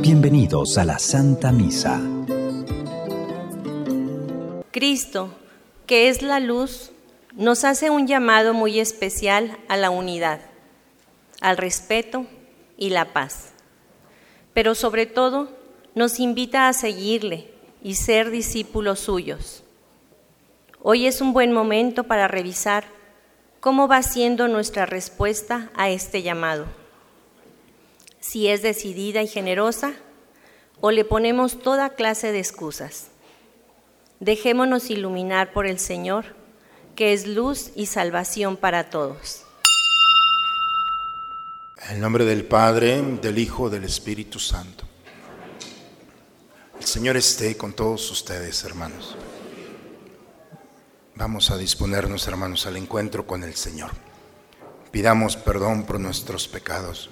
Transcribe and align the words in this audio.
Bienvenidos 0.00 0.78
a 0.78 0.84
la 0.84 0.98
Santa 0.98 1.52
Misa. 1.52 2.00
Cristo, 4.70 5.28
que 5.86 6.08
es 6.08 6.22
la 6.22 6.40
luz, 6.40 6.92
nos 7.34 7.64
hace 7.64 7.90
un 7.90 8.06
llamado 8.06 8.54
muy 8.54 8.80
especial 8.80 9.58
a 9.68 9.76
la 9.76 9.90
unidad, 9.90 10.40
al 11.42 11.58
respeto 11.58 12.24
y 12.78 12.88
la 12.90 13.12
paz. 13.12 13.52
Pero 14.54 14.74
sobre 14.74 15.04
todo 15.04 15.50
nos 15.94 16.18
invita 16.18 16.68
a 16.68 16.72
seguirle 16.72 17.50
y 17.82 17.96
ser 17.96 18.30
discípulos 18.30 19.00
suyos. 19.00 19.62
Hoy 20.82 21.06
es 21.06 21.20
un 21.20 21.34
buen 21.34 21.52
momento 21.52 22.04
para 22.04 22.28
revisar 22.28 22.95
cómo 23.66 23.88
va 23.88 24.00
siendo 24.04 24.46
nuestra 24.46 24.86
respuesta 24.86 25.72
a 25.74 25.90
este 25.90 26.22
llamado. 26.22 26.66
Si 28.20 28.46
es 28.46 28.62
decidida 28.62 29.24
y 29.24 29.26
generosa 29.26 29.94
o 30.80 30.92
le 30.92 31.04
ponemos 31.04 31.58
toda 31.58 31.96
clase 31.96 32.30
de 32.30 32.38
excusas. 32.38 33.08
Dejémonos 34.20 34.88
iluminar 34.88 35.52
por 35.52 35.66
el 35.66 35.80
Señor, 35.80 36.36
que 36.94 37.12
es 37.12 37.26
luz 37.26 37.72
y 37.74 37.86
salvación 37.86 38.56
para 38.56 38.88
todos. 38.88 39.42
En 41.88 41.96
el 41.96 42.00
nombre 42.00 42.24
del 42.24 42.44
Padre, 42.44 43.02
del 43.20 43.36
Hijo, 43.36 43.68
del 43.68 43.82
Espíritu 43.82 44.38
Santo. 44.38 44.84
El 46.78 46.86
Señor 46.86 47.16
esté 47.16 47.56
con 47.56 47.72
todos 47.72 48.08
ustedes, 48.12 48.62
hermanos. 48.62 49.16
Vamos 51.16 51.50
a 51.50 51.56
disponernos, 51.56 52.28
hermanos, 52.28 52.66
al 52.66 52.76
encuentro 52.76 53.26
con 53.26 53.42
el 53.42 53.54
Señor. 53.54 53.90
Pidamos 54.90 55.36
perdón 55.36 55.84
por 55.84 55.98
nuestros 55.98 56.46
pecados. 56.46 57.10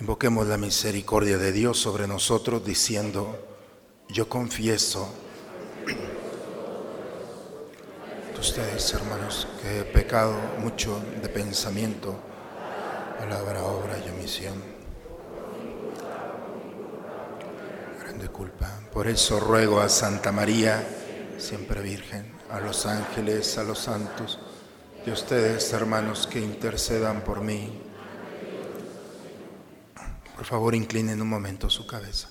Invoquemos 0.00 0.48
la 0.48 0.58
misericordia 0.58 1.38
de 1.38 1.52
Dios 1.52 1.78
sobre 1.78 2.08
nosotros 2.08 2.64
diciendo, 2.64 3.38
yo 4.08 4.28
confieso 4.28 5.08
ustedes, 8.40 8.92
hermanos, 8.92 9.46
que 9.62 9.80
he 9.80 9.84
pecado 9.84 10.34
mucho 10.58 11.00
de 11.22 11.28
pensamiento, 11.28 12.18
palabra, 13.16 13.62
obra 13.62 13.96
y 14.04 14.10
omisión. 14.10 14.60
Grande 18.00 18.26
culpa. 18.30 18.80
Por 18.92 19.06
eso 19.06 19.38
ruego 19.38 19.80
a 19.80 19.88
Santa 19.88 20.32
María, 20.32 20.84
siempre 21.38 21.82
Virgen, 21.82 22.31
a 22.52 22.60
los 22.60 22.86
ángeles, 22.86 23.58
a 23.58 23.64
los 23.64 23.78
santos, 23.78 24.38
y 25.04 25.10
a 25.10 25.14
ustedes, 25.14 25.72
hermanos, 25.72 26.26
que 26.26 26.38
intercedan 26.38 27.22
por 27.22 27.40
mí. 27.40 27.80
Por 30.36 30.44
favor, 30.44 30.74
inclinen 30.74 31.20
un 31.20 31.28
momento 31.28 31.68
su 31.70 31.86
cabeza. 31.86 32.28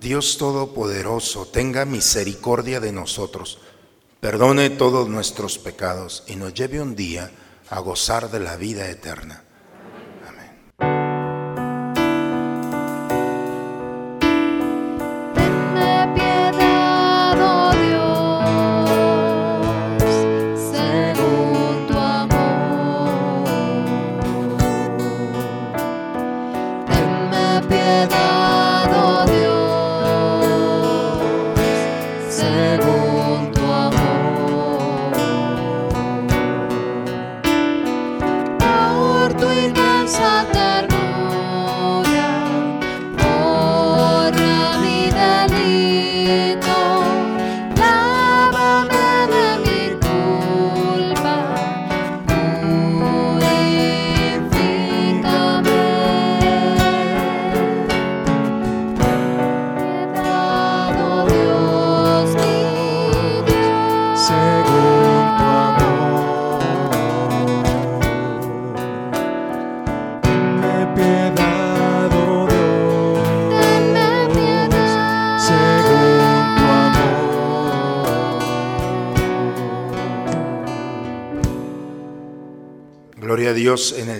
Dios 0.00 0.36
Todopoderoso, 0.36 1.46
tenga 1.46 1.84
misericordia 1.84 2.80
de 2.80 2.92
nosotros 2.92 3.58
perdone 4.24 4.70
todos 4.70 5.06
nuestros 5.06 5.58
pecados 5.58 6.24
y 6.26 6.36
nos 6.36 6.54
lleve 6.54 6.80
un 6.80 6.96
día 6.96 7.30
a 7.68 7.78
gozar 7.80 8.30
de 8.30 8.40
la 8.40 8.56
vida 8.56 8.88
eterna. 8.88 9.43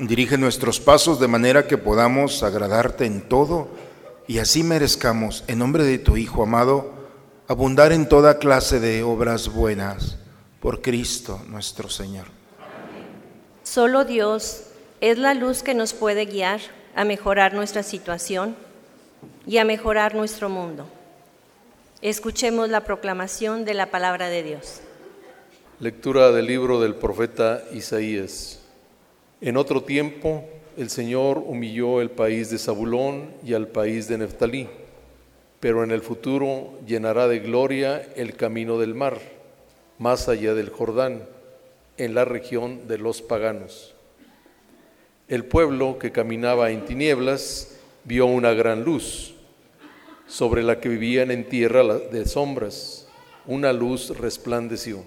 Dirige 0.00 0.38
nuestros 0.38 0.80
pasos 0.80 1.20
de 1.20 1.28
manera 1.28 1.66
que 1.66 1.76
podamos 1.76 2.42
agradarte 2.42 3.04
en 3.04 3.20
todo 3.20 3.68
y 4.26 4.38
así 4.38 4.62
merezcamos, 4.62 5.44
en 5.46 5.58
nombre 5.58 5.84
de 5.84 5.98
tu 5.98 6.16
Hijo 6.16 6.42
amado, 6.42 6.90
abundar 7.48 7.92
en 7.92 8.08
toda 8.08 8.38
clase 8.38 8.80
de 8.80 9.02
obras 9.02 9.52
buenas 9.52 10.16
por 10.58 10.80
Cristo 10.80 11.42
nuestro 11.48 11.90
Señor. 11.90 12.28
Solo 13.62 14.06
Dios 14.06 14.62
es 15.02 15.18
la 15.18 15.34
luz 15.34 15.62
que 15.62 15.74
nos 15.74 15.92
puede 15.92 16.24
guiar 16.24 16.60
a 16.96 17.04
mejorar 17.04 17.52
nuestra 17.52 17.82
situación 17.82 18.56
y 19.46 19.58
a 19.58 19.66
mejorar 19.66 20.14
nuestro 20.14 20.48
mundo. 20.48 20.86
Escuchemos 22.00 22.70
la 22.70 22.84
proclamación 22.84 23.66
de 23.66 23.74
la 23.74 23.90
palabra 23.90 24.30
de 24.30 24.44
Dios. 24.44 24.80
Lectura 25.78 26.32
del 26.32 26.46
libro 26.46 26.80
del 26.80 26.94
profeta 26.94 27.64
Isaías. 27.74 28.59
En 29.42 29.56
otro 29.56 29.82
tiempo, 29.82 30.44
el 30.76 30.90
Señor 30.90 31.38
humilló 31.38 32.02
el 32.02 32.10
país 32.10 32.50
de 32.50 32.58
Zabulón 32.58 33.30
y 33.42 33.54
al 33.54 33.68
país 33.68 34.06
de 34.06 34.18
Neftalí, 34.18 34.68
pero 35.60 35.82
en 35.82 35.92
el 35.92 36.02
futuro 36.02 36.78
llenará 36.86 37.26
de 37.26 37.38
gloria 37.38 38.06
el 38.16 38.36
camino 38.36 38.78
del 38.78 38.94
mar, 38.94 39.18
más 39.98 40.28
allá 40.28 40.52
del 40.52 40.68
Jordán, 40.68 41.22
en 41.96 42.14
la 42.14 42.26
región 42.26 42.86
de 42.86 42.98
los 42.98 43.22
paganos. 43.22 43.94
El 45.26 45.46
pueblo 45.46 45.98
que 45.98 46.12
caminaba 46.12 46.70
en 46.70 46.84
tinieblas 46.84 47.78
vio 48.04 48.26
una 48.26 48.52
gran 48.52 48.84
luz, 48.84 49.34
sobre 50.26 50.62
la 50.62 50.80
que 50.80 50.90
vivían 50.90 51.30
en 51.30 51.48
tierra 51.48 51.82
de 51.82 52.26
sombras, 52.26 53.08
una 53.46 53.72
luz 53.72 54.10
resplandeció. 54.18 55.02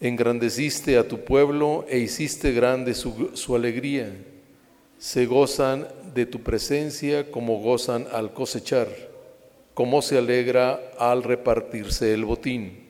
Engrandeciste 0.00 0.96
a 0.96 1.06
tu 1.06 1.24
pueblo 1.24 1.84
e 1.86 1.98
hiciste 1.98 2.52
grande 2.52 2.94
su, 2.94 3.54
alegría. 3.54 4.10
Se 4.98 5.26
gozan 5.26 5.86
de 6.14 6.24
tu 6.24 6.40
presencia 6.40 7.30
como 7.30 7.58
gozan 7.58 8.06
al 8.10 8.32
cosechar, 8.32 8.88
como 9.74 10.00
se 10.00 10.16
alegra 10.16 10.80
al 10.98 11.22
repartirse 11.22 12.14
el 12.14 12.24
botín. 12.24 12.86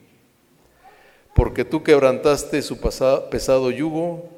Porque 1.34 1.64
tú 1.64 1.82
quebrantaste 1.82 2.62
su 2.62 2.78
pesado 2.78 3.72
yugo, 3.72 4.28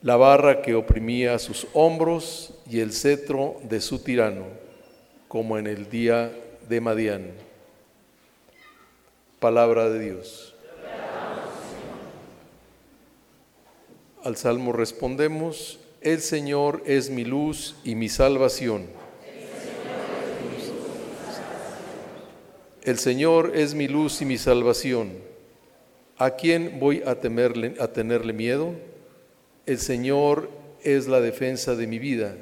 la 0.00 0.16
barra 0.16 0.62
que 0.62 0.74
oprimía 0.74 1.38
sus 1.38 1.66
hombros 1.74 2.54
y 2.70 2.80
el 2.80 2.92
cetro 2.92 3.56
de 3.64 3.82
su 3.82 3.98
tirano, 3.98 4.46
como 5.28 5.58
en 5.58 5.66
el 5.66 5.90
día 5.90 6.32
de 6.68 6.80
Madián. 6.80 7.32
Palabra 9.40 9.90
de 9.90 9.98
Dios. 9.98 10.53
Al 14.24 14.36
salmo 14.38 14.72
respondemos, 14.72 15.78
el 16.00 16.22
Señor 16.22 16.82
es 16.86 17.10
mi 17.10 17.26
luz 17.26 17.76
y 17.84 17.94
mi 17.94 18.08
salvación. 18.08 18.86
El 22.82 22.98
Señor 22.98 23.52
es 23.54 23.74
mi 23.74 23.86
luz 23.86 24.22
y 24.22 24.24
mi 24.24 24.38
salvación. 24.38 25.12
¿A 26.16 26.36
quién 26.36 26.80
voy 26.80 27.02
a, 27.04 27.16
temerle, 27.16 27.74
a 27.78 27.88
tenerle 27.88 28.32
miedo? 28.32 28.72
El 29.66 29.78
Señor 29.78 30.48
es 30.82 31.06
la 31.06 31.20
defensa 31.20 31.74
de 31.74 31.86
mi 31.86 31.98
vida. 31.98 32.34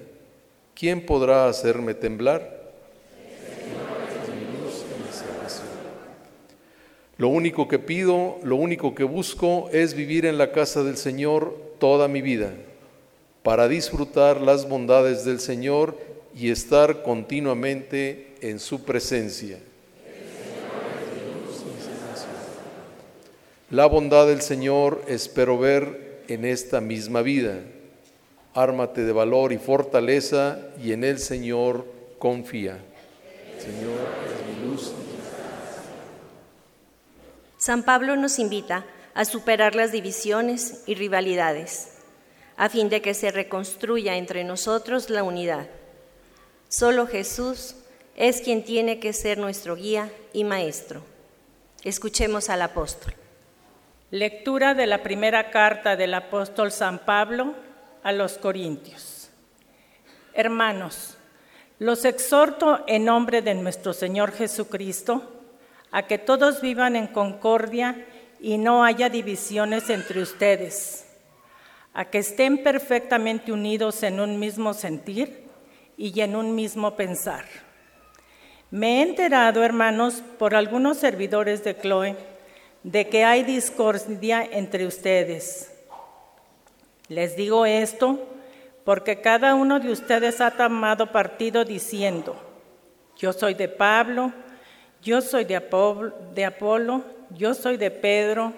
¿Quién 0.77 1.05
podrá 1.05 1.49
hacerme 1.49 1.95
temblar? 1.95 2.63
Lo 7.19 7.27
único 7.27 7.67
que 7.67 7.81
pido, 7.81 8.39
lo 8.45 8.55
único 8.55 8.95
que 8.95 9.05
busco 9.05 9.69
es 9.73 9.95
vivir 9.95 10.27
en 10.27 10.39
la 10.39 10.53
casa 10.53 10.85
del 10.85 10.97
Señor 10.97 11.72
toda 11.83 12.07
mi 12.07 12.23
vida, 12.23 12.53
para 13.43 13.67
disfrutar 13.67 14.41
las 14.41 14.69
bondades 14.69 15.25
del 15.25 15.41
Señor 15.41 15.99
y 16.33 16.53
estar 16.53 17.03
continuamente 17.03 18.37
en 18.41 18.61
su 18.61 18.85
presencia. 18.85 19.59
La 23.69 23.87
bondad 23.87 24.29
del 24.29 24.43
Señor 24.43 25.03
espero 25.09 25.59
ver 25.59 26.23
en 26.29 26.45
esta 26.45 26.81
misma 26.81 27.21
vida. 27.21 27.59
Ármate 28.55 29.03
de 29.03 29.13
valor 29.13 29.53
y 29.53 29.59
fortaleza 29.59 30.61
y 30.81 30.93
en 30.93 31.03
el 31.03 31.19
Señor 31.19 31.85
confía. 32.21 32.79
Señor 33.59 33.99
es 34.25 34.57
mi 34.57 34.71
luz 34.71 34.93
San 37.59 37.83
Pablo 37.83 38.15
nos 38.15 38.39
invita 38.39 38.85
a 39.15 39.25
superar 39.25 39.75
las 39.75 39.93
divisiones 39.93 40.83
y 40.87 40.95
rivalidades, 40.95 41.99
a 42.57 42.69
fin 42.69 42.89
de 42.89 43.03
que 43.03 43.15
se 43.15 43.31
reconstruya 43.31 44.17
entre 44.17 44.45
nosotros 44.45 45.11
la 45.11 45.23
unidad. 45.23 45.69
Solo 46.69 47.07
Jesús 47.07 47.77
es 48.17 48.41
quien 48.41 48.65
tiene 48.65 48.99
que 48.99 49.13
ser 49.13 49.39
nuestro 49.39 49.77
guía 49.77 50.11
y 50.33 50.45
maestro. 50.45 51.03
Escuchemos 51.83 52.49
al 52.49 52.63
apóstol. 52.63 53.15
Lectura 54.11 54.75
de 54.75 54.87
la 54.87 55.03
primera 55.03 55.51
carta 55.51 55.97
del 55.97 56.15
apóstol 56.15 56.71
San 56.71 57.01
Pablo 57.01 57.55
a 58.03 58.13
los 58.13 58.39
Corintios. 58.39 59.31
Hermanos, 60.35 61.17
los 61.79 62.05
exhorto 62.05 62.85
en 62.87 63.07
nombre 63.07 63.43
de 63.43 63.55
nuestro 63.55 63.93
Señor 63.93 64.33
Jesucristo 64.33 65.31
a 65.91 66.07
que 66.07 66.19
todos 66.19 66.61
vivan 66.61 66.95
en 66.97 67.07
concordia 67.07 68.07
y 68.43 68.59
no 68.59 68.85
haya 68.85 69.09
divisiones 69.09 69.89
entre 69.89 70.21
ustedes, 70.21 71.07
a 71.95 72.07
que 72.07 72.19
estén 72.19 72.65
perfectamente 72.65 73.53
unidos 73.53 74.03
en 74.03 74.19
un 74.19 74.41
mismo 74.41 74.75
sentir 74.75 75.45
y 75.97 76.21
en 76.21 76.35
un 76.35 76.57
mismo 76.57 76.97
pensar. 76.97 77.45
Me 78.73 78.99
he 78.99 79.03
enterado, 79.03 79.63
hermanos, 79.63 80.25
por 80.41 80.57
algunos 80.57 80.99
servidores 80.99 81.63
de 81.63 81.79
Chloe, 81.79 82.17
de 82.83 83.09
que 83.09 83.25
hay 83.25 83.45
discordia 83.45 84.43
entre 84.43 84.87
ustedes. 84.87 85.71
Les 87.07 87.37
digo 87.37 87.65
esto 87.65 88.19
porque 88.85 89.21
cada 89.21 89.55
uno 89.55 89.79
de 89.79 89.93
ustedes 89.93 90.41
ha 90.41 90.51
tomado 90.51 91.13
partido 91.13 91.65
diciendo, 91.65 92.35
yo 93.17 93.33
soy 93.33 93.55
de 93.55 93.69
Pablo, 93.69 94.33
yo 95.01 95.21
soy 95.21 95.45
de 95.45 95.55
Apolo, 95.55 97.05
yo 97.37 97.55
soy 97.55 97.77
de 97.77 97.91
Pedro, 97.91 98.53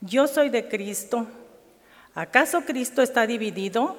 yo 0.00 0.26
soy 0.26 0.50
de 0.50 0.68
Cristo. 0.68 1.26
¿Acaso 2.14 2.62
Cristo 2.62 3.02
está 3.02 3.26
dividido? 3.26 3.96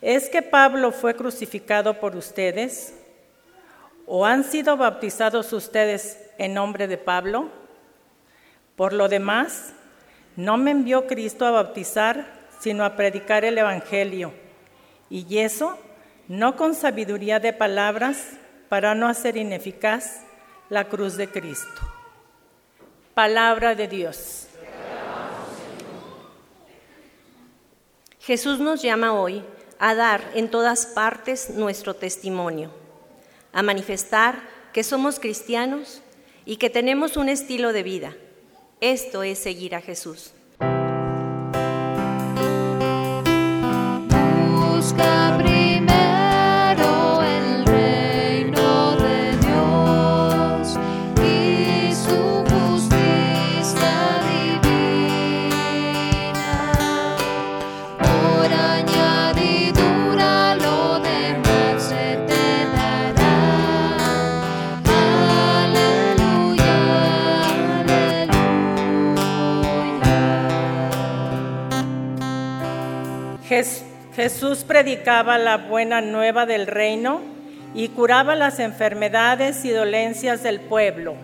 ¿Es 0.00 0.28
que 0.28 0.42
Pablo 0.42 0.92
fue 0.92 1.14
crucificado 1.14 2.00
por 2.00 2.16
ustedes? 2.16 2.94
¿O 4.06 4.26
han 4.26 4.44
sido 4.44 4.76
bautizados 4.76 5.52
ustedes 5.52 6.18
en 6.38 6.54
nombre 6.54 6.88
de 6.88 6.98
Pablo? 6.98 7.50
Por 8.76 8.92
lo 8.92 9.08
demás, 9.08 9.72
no 10.36 10.56
me 10.56 10.72
envió 10.72 11.06
Cristo 11.06 11.46
a 11.46 11.52
bautizar, 11.52 12.26
sino 12.60 12.84
a 12.84 12.96
predicar 12.96 13.44
el 13.44 13.58
Evangelio. 13.58 14.32
Y 15.08 15.38
eso 15.38 15.78
no 16.28 16.56
con 16.56 16.74
sabiduría 16.74 17.38
de 17.38 17.52
palabras 17.52 18.30
para 18.68 18.94
no 18.94 19.06
hacer 19.06 19.36
ineficaz 19.36 20.22
la 20.68 20.84
cruz 20.88 21.16
de 21.16 21.28
Cristo. 21.28 22.01
Palabra 23.14 23.74
de 23.74 23.88
Dios. 23.88 24.46
Jesús 28.20 28.58
nos 28.58 28.80
llama 28.80 29.12
hoy 29.12 29.44
a 29.78 29.94
dar 29.94 30.30
en 30.34 30.50
todas 30.50 30.86
partes 30.86 31.50
nuestro 31.50 31.94
testimonio, 31.94 32.70
a 33.52 33.62
manifestar 33.62 34.40
que 34.72 34.82
somos 34.82 35.18
cristianos 35.20 36.00
y 36.46 36.56
que 36.56 36.70
tenemos 36.70 37.18
un 37.18 37.28
estilo 37.28 37.74
de 37.74 37.82
vida. 37.82 38.16
Esto 38.80 39.22
es 39.22 39.38
seguir 39.38 39.74
a 39.74 39.82
Jesús. 39.82 40.32
Jesús 74.22 74.62
predicaba 74.62 75.36
la 75.36 75.56
buena 75.56 76.00
nueva 76.00 76.46
del 76.46 76.68
reino 76.68 77.22
y 77.74 77.88
curaba 77.88 78.36
las 78.36 78.60
enfermedades 78.60 79.64
y 79.64 79.70
dolencias 79.70 80.44
del 80.44 80.60
pueblo. 80.60 81.16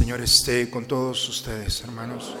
Esté 0.00 0.70
con 0.70 0.86
todos 0.86 1.28
ustedes, 1.28 1.82
hermanos. 1.82 2.34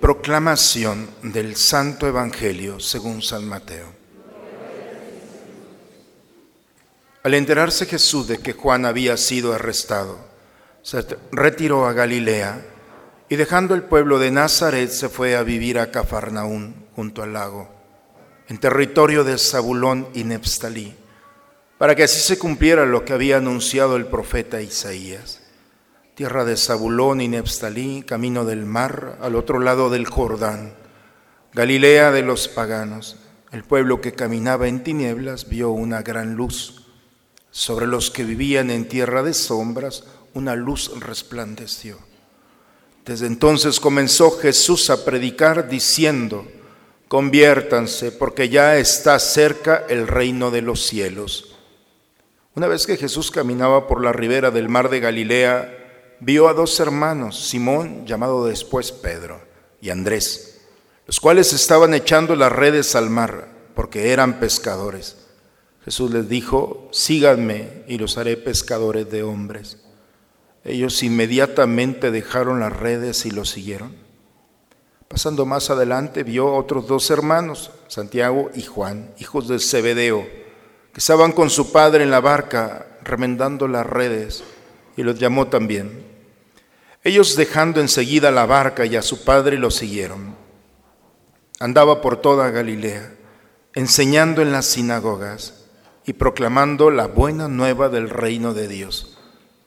Proclamación 0.00 1.10
del 1.22 1.56
Santo 1.56 2.06
Evangelio 2.06 2.80
según 2.80 3.20
San 3.20 3.46
Mateo. 3.46 3.86
Al 7.22 7.34
enterarse 7.34 7.84
Jesús 7.84 8.28
de 8.28 8.38
que 8.38 8.54
Juan 8.54 8.86
había 8.86 9.18
sido 9.18 9.52
arrestado, 9.52 10.18
se 10.82 11.04
retiró 11.32 11.86
a 11.86 11.92
Galilea 11.92 12.64
y 13.28 13.36
dejando 13.36 13.74
el 13.74 13.82
pueblo 13.82 14.18
de 14.18 14.30
Nazaret 14.30 14.90
se 14.90 15.10
fue 15.10 15.36
a 15.36 15.42
vivir 15.42 15.78
a 15.78 15.90
Cafarnaún, 15.90 16.86
junto 16.96 17.22
al 17.22 17.34
lago, 17.34 17.68
en 18.48 18.58
territorio 18.58 19.22
de 19.22 19.36
Zabulón 19.36 20.08
y 20.14 20.24
Nefstalí, 20.24 20.94
para 21.76 21.94
que 21.94 22.04
así 22.04 22.20
se 22.20 22.38
cumpliera 22.38 22.86
lo 22.86 23.04
que 23.04 23.12
había 23.12 23.36
anunciado 23.36 23.96
el 23.96 24.06
profeta 24.06 24.62
Isaías 24.62 25.39
tierra 26.20 26.44
de 26.44 26.58
Zabulón 26.58 27.22
y 27.22 27.28
Neftalí, 27.28 28.02
camino 28.02 28.44
del 28.44 28.66
mar, 28.66 29.16
al 29.22 29.34
otro 29.34 29.58
lado 29.58 29.88
del 29.88 30.04
Jordán, 30.04 30.74
Galilea 31.54 32.10
de 32.10 32.20
los 32.20 32.46
paganos. 32.46 33.16
El 33.52 33.64
pueblo 33.64 34.02
que 34.02 34.12
caminaba 34.12 34.68
en 34.68 34.84
tinieblas 34.84 35.48
vio 35.48 35.70
una 35.70 36.02
gran 36.02 36.34
luz. 36.34 36.84
Sobre 37.50 37.86
los 37.86 38.10
que 38.10 38.24
vivían 38.24 38.70
en 38.70 38.86
tierra 38.86 39.22
de 39.22 39.32
sombras, 39.32 40.04
una 40.34 40.56
luz 40.56 40.92
resplandeció. 41.00 41.96
Desde 43.06 43.26
entonces 43.26 43.80
comenzó 43.80 44.32
Jesús 44.32 44.90
a 44.90 45.06
predicar 45.06 45.70
diciendo, 45.70 46.46
conviértanse 47.08 48.12
porque 48.12 48.50
ya 48.50 48.76
está 48.76 49.18
cerca 49.20 49.86
el 49.88 50.06
reino 50.06 50.50
de 50.50 50.60
los 50.60 50.86
cielos. 50.86 51.56
Una 52.54 52.66
vez 52.66 52.86
que 52.86 52.98
Jesús 52.98 53.30
caminaba 53.30 53.86
por 53.88 54.04
la 54.04 54.12
ribera 54.12 54.50
del 54.50 54.68
mar 54.68 54.90
de 54.90 55.00
Galilea, 55.00 55.79
vio 56.20 56.48
a 56.48 56.54
dos 56.54 56.78
hermanos, 56.80 57.48
Simón, 57.48 58.06
llamado 58.06 58.46
después 58.46 58.92
Pedro, 58.92 59.40
y 59.80 59.90
Andrés, 59.90 60.60
los 61.06 61.18
cuales 61.18 61.52
estaban 61.52 61.94
echando 61.94 62.36
las 62.36 62.52
redes 62.52 62.94
al 62.94 63.10
mar, 63.10 63.48
porque 63.74 64.12
eran 64.12 64.38
pescadores. 64.38 65.16
Jesús 65.84 66.10
les 66.10 66.28
dijo, 66.28 66.88
síganme 66.92 67.84
y 67.88 67.98
los 67.98 68.18
haré 68.18 68.36
pescadores 68.36 69.10
de 69.10 69.22
hombres. 69.22 69.78
Ellos 70.62 71.02
inmediatamente 71.02 72.10
dejaron 72.10 72.60
las 72.60 72.76
redes 72.76 73.24
y 73.24 73.30
lo 73.30 73.46
siguieron. 73.46 73.96
Pasando 75.08 75.46
más 75.46 75.70
adelante 75.70 76.22
vio 76.22 76.54
otros 76.54 76.86
dos 76.86 77.10
hermanos, 77.10 77.72
Santiago 77.88 78.50
y 78.54 78.62
Juan, 78.62 79.12
hijos 79.18 79.48
de 79.48 79.58
Zebedeo, 79.58 80.22
que 80.92 80.98
estaban 80.98 81.32
con 81.32 81.48
su 81.50 81.72
padre 81.72 82.04
en 82.04 82.10
la 82.10 82.20
barca 82.20 82.86
remendando 83.02 83.66
las 83.66 83.86
redes, 83.86 84.44
y 84.96 85.02
los 85.02 85.18
llamó 85.18 85.48
también. 85.48 86.09
Ellos 87.02 87.34
dejando 87.34 87.80
enseguida 87.80 88.30
la 88.30 88.44
barca 88.44 88.84
y 88.84 88.96
a 88.96 89.02
su 89.02 89.24
padre 89.24 89.56
lo 89.56 89.70
siguieron. 89.70 90.36
Andaba 91.58 92.02
por 92.02 92.18
toda 92.18 92.50
Galilea, 92.50 93.14
enseñando 93.74 94.42
en 94.42 94.52
las 94.52 94.66
sinagogas 94.66 95.64
y 96.04 96.12
proclamando 96.12 96.90
la 96.90 97.06
buena 97.06 97.48
nueva 97.48 97.88
del 97.88 98.10
reino 98.10 98.52
de 98.52 98.68
Dios 98.68 99.18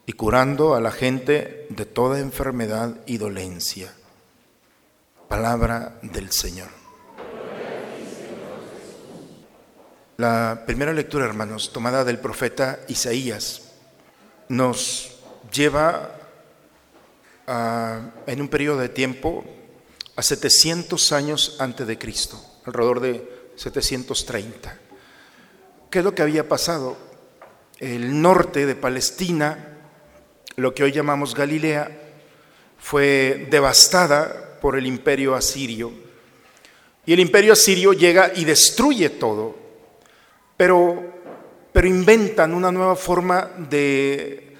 y 0.05 0.13
curando 0.13 0.75
a 0.75 0.81
la 0.81 0.91
gente 0.91 1.65
de 1.69 1.85
toda 1.85 2.19
enfermedad 2.19 2.97
y 3.07 3.17
dolencia. 3.17 3.93
Palabra 5.27 5.97
del 6.03 6.31
Señor. 6.31 6.67
La 10.17 10.63
primera 10.67 10.93
lectura, 10.93 11.25
hermanos, 11.25 11.73
tomada 11.73 12.03
del 12.03 12.19
profeta 12.19 12.79
Isaías, 12.87 13.73
nos 14.49 15.17
lleva 15.51 16.22
en 17.47 18.41
un 18.41 18.47
periodo 18.47 18.79
de 18.79 18.89
tiempo 18.89 19.43
a 20.15 20.21
700 20.21 21.11
años 21.11 21.57
antes 21.59 21.85
de 21.87 21.97
Cristo, 21.97 22.39
alrededor 22.65 22.99
de 22.99 23.51
730. 23.55 24.79
¿Qué 25.89 25.99
es 25.99 26.05
lo 26.05 26.15
que 26.15 26.21
había 26.21 26.47
pasado? 26.47 26.97
El 27.79 28.21
norte 28.21 28.65
de 28.65 28.75
Palestina 28.75 29.73
lo 30.55 30.73
que 30.73 30.83
hoy 30.83 30.91
llamamos 30.91 31.33
Galilea, 31.33 31.89
fue 32.77 33.47
devastada 33.49 34.59
por 34.61 34.77
el 34.77 34.85
imperio 34.85 35.35
asirio. 35.35 35.91
Y 37.05 37.13
el 37.13 37.19
imperio 37.19 37.53
asirio 37.53 37.93
llega 37.93 38.31
y 38.35 38.45
destruye 38.45 39.09
todo, 39.09 39.55
pero, 40.55 41.03
pero 41.71 41.87
inventan 41.87 42.53
una 42.53 42.71
nueva 42.71 42.95
forma 42.95 43.49
de, 43.57 44.52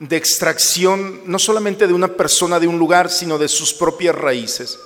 de 0.00 0.16
extracción, 0.16 1.20
no 1.26 1.38
solamente 1.38 1.86
de 1.86 1.92
una 1.92 2.08
persona 2.08 2.58
de 2.58 2.66
un 2.66 2.78
lugar, 2.78 3.10
sino 3.10 3.38
de 3.38 3.48
sus 3.48 3.72
propias 3.72 4.16
raíces. 4.16 4.80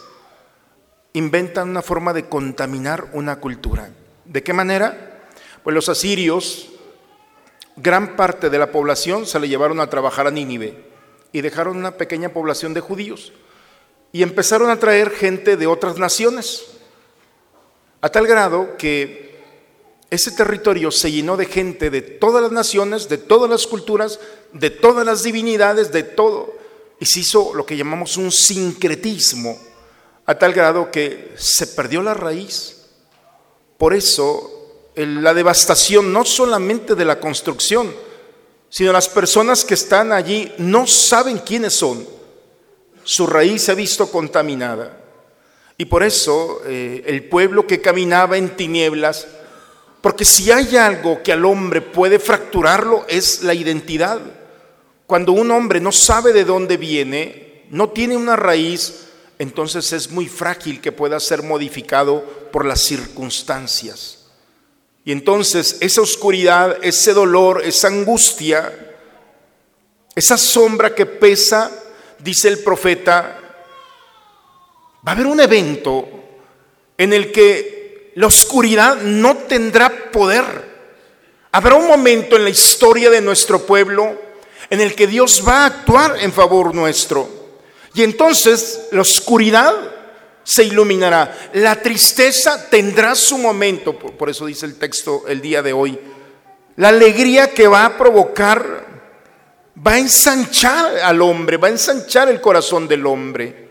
Inventan 1.12 1.70
una 1.70 1.82
forma 1.82 2.12
de 2.12 2.28
contaminar 2.28 3.08
una 3.12 3.40
cultura. 3.40 3.90
¿De 4.24 4.42
qué 4.42 4.52
manera? 4.52 5.22
Pues 5.62 5.72
los 5.72 5.88
asirios 5.88 6.68
gran 7.76 8.16
parte 8.16 8.50
de 8.50 8.58
la 8.58 8.70
población 8.70 9.26
se 9.26 9.40
le 9.40 9.48
llevaron 9.48 9.80
a 9.80 9.88
trabajar 9.88 10.26
a 10.26 10.30
Nínive 10.30 10.84
y 11.32 11.40
dejaron 11.40 11.76
una 11.76 11.92
pequeña 11.92 12.28
población 12.28 12.74
de 12.74 12.80
judíos 12.80 13.32
y 14.12 14.22
empezaron 14.22 14.70
a 14.70 14.78
traer 14.78 15.10
gente 15.10 15.56
de 15.56 15.66
otras 15.66 15.98
naciones, 15.98 16.66
a 18.00 18.08
tal 18.10 18.26
grado 18.26 18.76
que 18.76 19.23
ese 20.10 20.32
territorio 20.32 20.90
se 20.90 21.10
llenó 21.10 21.36
de 21.36 21.46
gente 21.46 21.90
de 21.90 22.02
todas 22.02 22.42
las 22.42 22.52
naciones, 22.52 23.08
de 23.08 23.18
todas 23.18 23.50
las 23.50 23.66
culturas, 23.66 24.20
de 24.52 24.70
todas 24.70 25.04
las 25.04 25.22
divinidades, 25.22 25.92
de 25.92 26.02
todo, 26.02 26.54
y 27.00 27.06
se 27.06 27.20
hizo 27.20 27.54
lo 27.54 27.66
que 27.66 27.76
llamamos 27.76 28.16
un 28.16 28.30
sincretismo, 28.30 29.58
a 30.26 30.38
tal 30.38 30.52
grado 30.52 30.90
que 30.90 31.32
se 31.36 31.66
perdió 31.68 32.02
la 32.02 32.14
raíz. 32.14 32.86
Por 33.76 33.94
eso 33.94 34.50
la 34.94 35.34
devastación 35.34 36.12
no 36.12 36.24
solamente 36.24 36.94
de 36.94 37.04
la 37.04 37.18
construcción, 37.18 37.92
sino 38.68 38.92
las 38.92 39.08
personas 39.08 39.64
que 39.64 39.74
están 39.74 40.12
allí 40.12 40.52
no 40.58 40.86
saben 40.86 41.38
quiénes 41.38 41.74
son. 41.74 42.06
Su 43.02 43.26
raíz 43.26 43.62
se 43.62 43.72
ha 43.72 43.74
visto 43.74 44.10
contaminada. 44.10 45.00
Y 45.76 45.86
por 45.86 46.02
eso 46.02 46.62
eh, 46.66 47.02
el 47.06 47.28
pueblo 47.28 47.66
que 47.66 47.80
caminaba 47.80 48.36
en 48.36 48.56
tinieblas, 48.56 49.26
porque 50.04 50.26
si 50.26 50.52
hay 50.52 50.76
algo 50.76 51.22
que 51.22 51.32
al 51.32 51.46
hombre 51.46 51.80
puede 51.80 52.18
fracturarlo 52.18 53.06
es 53.08 53.42
la 53.42 53.54
identidad. 53.54 54.20
Cuando 55.06 55.32
un 55.32 55.50
hombre 55.50 55.80
no 55.80 55.92
sabe 55.92 56.34
de 56.34 56.44
dónde 56.44 56.76
viene, 56.76 57.64
no 57.70 57.88
tiene 57.88 58.14
una 58.14 58.36
raíz, 58.36 59.06
entonces 59.38 59.94
es 59.94 60.10
muy 60.10 60.28
frágil 60.28 60.82
que 60.82 60.92
pueda 60.92 61.18
ser 61.20 61.42
modificado 61.42 62.22
por 62.52 62.66
las 62.66 62.82
circunstancias. 62.82 64.26
Y 65.06 65.12
entonces 65.12 65.78
esa 65.80 66.02
oscuridad, 66.02 66.76
ese 66.82 67.14
dolor, 67.14 67.62
esa 67.64 67.88
angustia, 67.88 68.94
esa 70.14 70.36
sombra 70.36 70.94
que 70.94 71.06
pesa, 71.06 71.70
dice 72.18 72.48
el 72.48 72.58
profeta, 72.58 73.38
va 74.96 75.12
a 75.12 75.14
haber 75.14 75.26
un 75.26 75.40
evento 75.40 76.06
en 76.98 77.14
el 77.14 77.32
que 77.32 77.73
la 78.14 78.26
oscuridad 78.26 78.96
no 78.96 79.36
tendrá 79.36 80.10
poder. 80.10 80.44
Habrá 81.52 81.74
un 81.74 81.86
momento 81.86 82.36
en 82.36 82.44
la 82.44 82.50
historia 82.50 83.10
de 83.10 83.20
nuestro 83.20 83.64
pueblo 83.64 84.20
en 84.70 84.80
el 84.80 84.94
que 84.94 85.06
Dios 85.06 85.42
va 85.46 85.62
a 85.62 85.66
actuar 85.66 86.16
en 86.20 86.32
favor 86.32 86.74
nuestro. 86.74 87.28
Y 87.94 88.02
entonces 88.02 88.88
la 88.90 89.02
oscuridad 89.02 89.74
se 90.42 90.64
iluminará. 90.64 91.50
La 91.54 91.76
tristeza 91.76 92.68
tendrá 92.68 93.14
su 93.14 93.38
momento, 93.38 93.98
por 93.98 94.28
eso 94.28 94.46
dice 94.46 94.66
el 94.66 94.78
texto 94.78 95.24
el 95.26 95.40
día 95.40 95.62
de 95.62 95.72
hoy. 95.72 95.98
La 96.76 96.88
alegría 96.88 97.52
que 97.52 97.68
va 97.68 97.84
a 97.84 97.96
provocar 97.96 98.84
va 99.86 99.92
a 99.92 99.98
ensanchar 99.98 100.98
al 100.98 101.22
hombre, 101.22 101.56
va 101.56 101.68
a 101.68 101.72
ensanchar 101.72 102.28
el 102.28 102.40
corazón 102.40 102.88
del 102.88 103.06
hombre. 103.06 103.64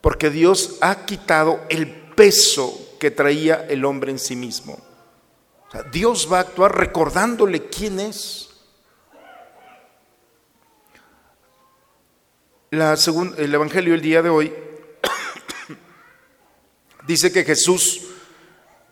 Porque 0.00 0.30
Dios 0.30 0.76
ha 0.80 1.06
quitado 1.06 1.60
el 1.68 2.03
peso 2.14 2.96
que 2.98 3.10
traía 3.10 3.66
el 3.68 3.84
hombre 3.84 4.10
en 4.10 4.18
sí 4.18 4.36
mismo. 4.36 4.78
Dios 5.90 6.28
va 6.30 6.38
a 6.38 6.42
actuar 6.42 6.76
recordándole 6.76 7.68
quién 7.68 8.00
es. 8.00 8.50
La 12.70 12.96
el 13.36 13.54
Evangelio 13.54 13.92
del 13.92 14.02
día 14.02 14.22
de 14.22 14.30
hoy 14.30 14.52
Dice 17.06 17.32
que 17.32 17.44
Jesús, 17.44 18.00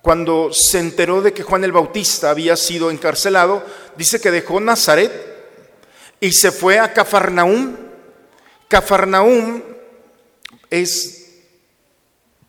cuando 0.03 0.51
se 0.53 0.79
enteró 0.79 1.23
de 1.23 1.33
que 1.33 1.43
Juan 1.43 1.65
el 1.65 1.73
Bautista 1.73 2.31
había 2.31 2.57
sido 2.57 2.91
encarcelado, 2.91 3.65
dice 3.97 4.21
que 4.21 4.31
dejó 4.31 4.61
Nazaret 4.61 5.11
y 6.21 6.33
se 6.33 6.53
fue 6.53 6.79
a 6.79 6.93
Cafarnaúm. 6.93 7.77
Cafarnaúm 8.69 9.63
es 10.71 11.22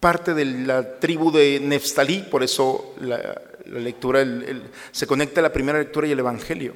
parte 0.03 0.33
de 0.33 0.43
la 0.43 0.99
tribu 0.99 1.31
de 1.31 1.61
Neftalí, 1.61 2.27
por 2.29 2.43
eso 2.43 2.93
la, 2.99 3.41
lectura 3.67 4.21
se 4.91 5.07
conecta 5.07 5.41
la 5.41 5.53
primera 5.53 5.79
lectura 5.79 6.05
y 6.05 6.11
el 6.11 6.19
Evangelio. 6.19 6.73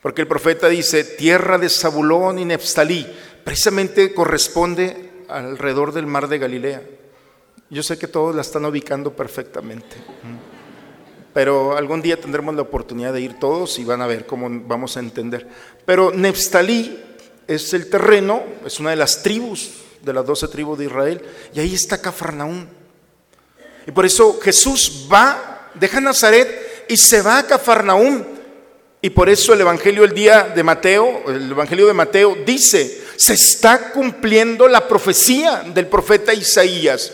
Porque 0.00 0.22
el 0.22 0.28
profeta 0.28 0.68
dice, 0.68 1.02
tierra 1.02 1.58
de 1.58 1.68
Zabulón 1.68 2.38
y 2.38 2.44
Neftalí, 2.44 3.04
precisamente 3.42 4.14
corresponde 4.14 5.24
alrededor 5.28 5.92
del 5.92 6.06
mar 6.06 6.28
de 6.28 6.38
Galilea. 6.38 6.82
Yo 7.68 7.82
sé 7.82 7.98
que 7.98 8.06
todos 8.06 8.32
la 8.32 8.42
están 8.42 8.64
ubicando 8.64 9.16
perfectamente. 9.16 9.96
Pero 11.34 11.76
algún 11.76 12.00
día 12.00 12.20
tendremos 12.20 12.54
la 12.54 12.62
oportunidad 12.62 13.12
de 13.12 13.22
ir 13.22 13.40
todos 13.40 13.76
y 13.80 13.84
van 13.84 14.02
a 14.02 14.06
ver 14.06 14.24
cómo 14.24 14.48
vamos 14.68 14.96
a 14.96 15.00
entender. 15.00 15.48
Pero 15.84 16.12
Neftalí 16.12 16.96
es 17.48 17.74
el 17.74 17.90
terreno, 17.90 18.44
es 18.64 18.78
una 18.78 18.90
de 18.90 18.96
las 18.96 19.24
tribus, 19.24 19.82
de 20.06 20.12
las 20.12 20.24
doce 20.24 20.48
tribus 20.48 20.78
de 20.78 20.86
Israel, 20.86 21.20
y 21.52 21.60
ahí 21.60 21.74
está 21.74 22.00
Cafarnaún. 22.00 22.68
Y 23.86 23.90
por 23.90 24.06
eso 24.06 24.38
Jesús 24.40 25.06
va, 25.12 25.70
deja 25.74 26.00
Nazaret 26.00 26.86
y 26.88 26.96
se 26.96 27.20
va 27.22 27.38
a 27.38 27.46
Cafarnaún. 27.46 28.24
Y 29.02 29.10
por 29.10 29.28
eso 29.28 29.52
el 29.52 29.60
Evangelio 29.60 30.04
el 30.04 30.14
día 30.14 30.44
de 30.44 30.62
Mateo, 30.62 31.24
el 31.28 31.50
Evangelio 31.50 31.86
de 31.86 31.92
Mateo 31.92 32.36
dice, 32.46 33.02
se 33.16 33.34
está 33.34 33.90
cumpliendo 33.90 34.66
la 34.68 34.88
profecía 34.88 35.62
del 35.72 35.86
profeta 35.86 36.34
Isaías 36.34 37.12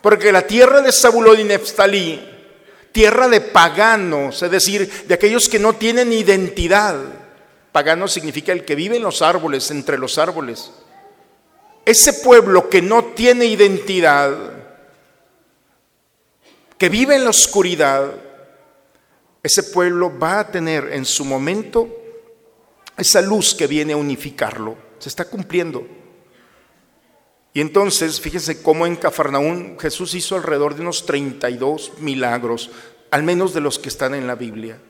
Porque 0.00 0.32
la 0.32 0.46
tierra 0.46 0.80
de 0.80 0.92
Zabulón 0.92 1.40
y 1.40 1.44
Neftalí, 1.44 2.22
tierra 2.92 3.28
de 3.28 3.40
paganos, 3.40 4.42
es 4.42 4.50
decir, 4.50 4.88
de 5.06 5.14
aquellos 5.14 5.48
que 5.48 5.58
no 5.58 5.74
tienen 5.74 6.12
identidad. 6.12 6.96
Pagano 7.72 8.06
significa 8.06 8.52
el 8.52 8.64
que 8.64 8.76
vive 8.76 8.98
en 8.98 9.02
los 9.02 9.20
árboles, 9.20 9.68
entre 9.72 9.98
los 9.98 10.18
árboles. 10.18 10.70
Ese 11.84 12.12
pueblo 12.14 12.70
que 12.70 12.80
no 12.80 13.04
tiene 13.04 13.44
identidad, 13.44 14.34
que 16.78 16.88
vive 16.88 17.16
en 17.16 17.24
la 17.24 17.30
oscuridad, 17.30 18.12
ese 19.42 19.62
pueblo 19.64 20.18
va 20.18 20.40
a 20.40 20.50
tener 20.50 20.92
en 20.92 21.04
su 21.04 21.24
momento 21.24 21.88
esa 22.96 23.20
luz 23.20 23.54
que 23.54 23.66
viene 23.66 23.92
a 23.92 23.98
unificarlo. 23.98 24.76
Se 24.98 25.10
está 25.10 25.26
cumpliendo. 25.26 25.86
Y 27.52 27.60
entonces, 27.60 28.20
fíjense 28.20 28.62
cómo 28.62 28.86
en 28.86 28.96
Cafarnaún 28.96 29.78
Jesús 29.78 30.14
hizo 30.14 30.34
alrededor 30.34 30.74
de 30.74 30.82
unos 30.82 31.06
32 31.06 31.92
milagros, 32.00 32.70
al 33.10 33.22
menos 33.22 33.54
de 33.54 33.60
los 33.60 33.78
que 33.78 33.90
están 33.90 34.14
en 34.14 34.26
la 34.26 34.34
Biblia. 34.34 34.80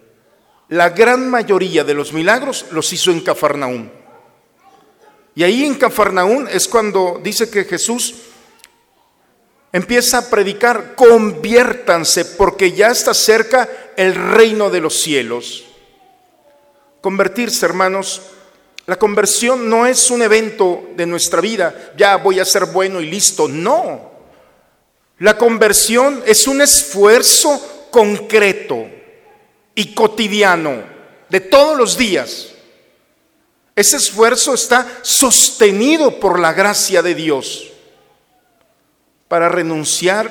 La 0.68 0.90
gran 0.90 1.28
mayoría 1.28 1.84
de 1.84 1.92
los 1.92 2.12
milagros 2.12 2.66
los 2.70 2.90
hizo 2.92 3.10
en 3.10 3.20
Cafarnaún. 3.20 4.03
Y 5.34 5.42
ahí 5.42 5.64
en 5.64 5.74
Cafarnaún 5.74 6.48
es 6.48 6.68
cuando 6.68 7.20
dice 7.22 7.50
que 7.50 7.64
Jesús 7.64 8.14
empieza 9.72 10.18
a 10.18 10.30
predicar, 10.30 10.94
conviértanse 10.94 12.24
porque 12.24 12.72
ya 12.72 12.88
está 12.88 13.12
cerca 13.12 13.68
el 13.96 14.14
reino 14.14 14.70
de 14.70 14.80
los 14.80 15.00
cielos. 15.00 15.64
Convertirse, 17.00 17.66
hermanos, 17.66 18.22
la 18.86 18.96
conversión 18.96 19.68
no 19.68 19.86
es 19.86 20.10
un 20.10 20.22
evento 20.22 20.90
de 20.94 21.06
nuestra 21.06 21.40
vida, 21.40 21.92
ya 21.96 22.16
voy 22.16 22.38
a 22.38 22.44
ser 22.44 22.66
bueno 22.66 23.00
y 23.00 23.10
listo, 23.10 23.48
no. 23.48 24.12
La 25.18 25.36
conversión 25.36 26.22
es 26.24 26.46
un 26.46 26.60
esfuerzo 26.60 27.88
concreto 27.90 28.86
y 29.74 29.92
cotidiano 29.92 30.84
de 31.28 31.40
todos 31.40 31.76
los 31.76 31.96
días. 31.96 32.53
Ese 33.76 33.96
esfuerzo 33.96 34.54
está 34.54 34.86
sostenido 35.02 36.20
por 36.20 36.38
la 36.38 36.52
gracia 36.52 37.02
de 37.02 37.14
Dios 37.14 37.72
para 39.26 39.48
renunciar 39.48 40.30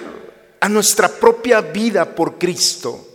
a 0.62 0.70
nuestra 0.70 1.10
propia 1.10 1.60
vida 1.60 2.16
por 2.16 2.38
Cristo, 2.38 3.06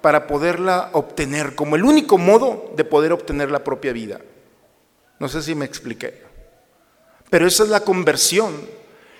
para 0.00 0.26
poderla 0.26 0.90
obtener 0.94 1.54
como 1.54 1.76
el 1.76 1.84
único 1.84 2.18
modo 2.18 2.72
de 2.74 2.84
poder 2.84 3.12
obtener 3.12 3.48
la 3.52 3.62
propia 3.62 3.92
vida. 3.92 4.20
No 5.20 5.28
sé 5.28 5.40
si 5.40 5.54
me 5.54 5.66
expliqué. 5.66 6.24
Pero 7.30 7.46
esa 7.46 7.62
es 7.62 7.68
la 7.68 7.80
conversión. 7.80 8.68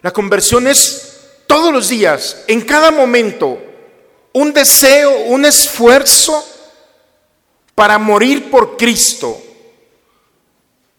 La 0.03 0.11
conversión 0.11 0.67
es 0.67 1.31
todos 1.47 1.73
los 1.73 1.89
días, 1.89 2.43
en 2.49 2.63
cada 2.63 2.91
momento, 2.91 3.57
un 4.33 4.53
deseo, 4.53 5.27
un 5.27 5.45
esfuerzo 5.45 6.45
para 7.77 7.99
morir 7.99 8.51
por 8.51 8.77
Cristo 8.77 9.41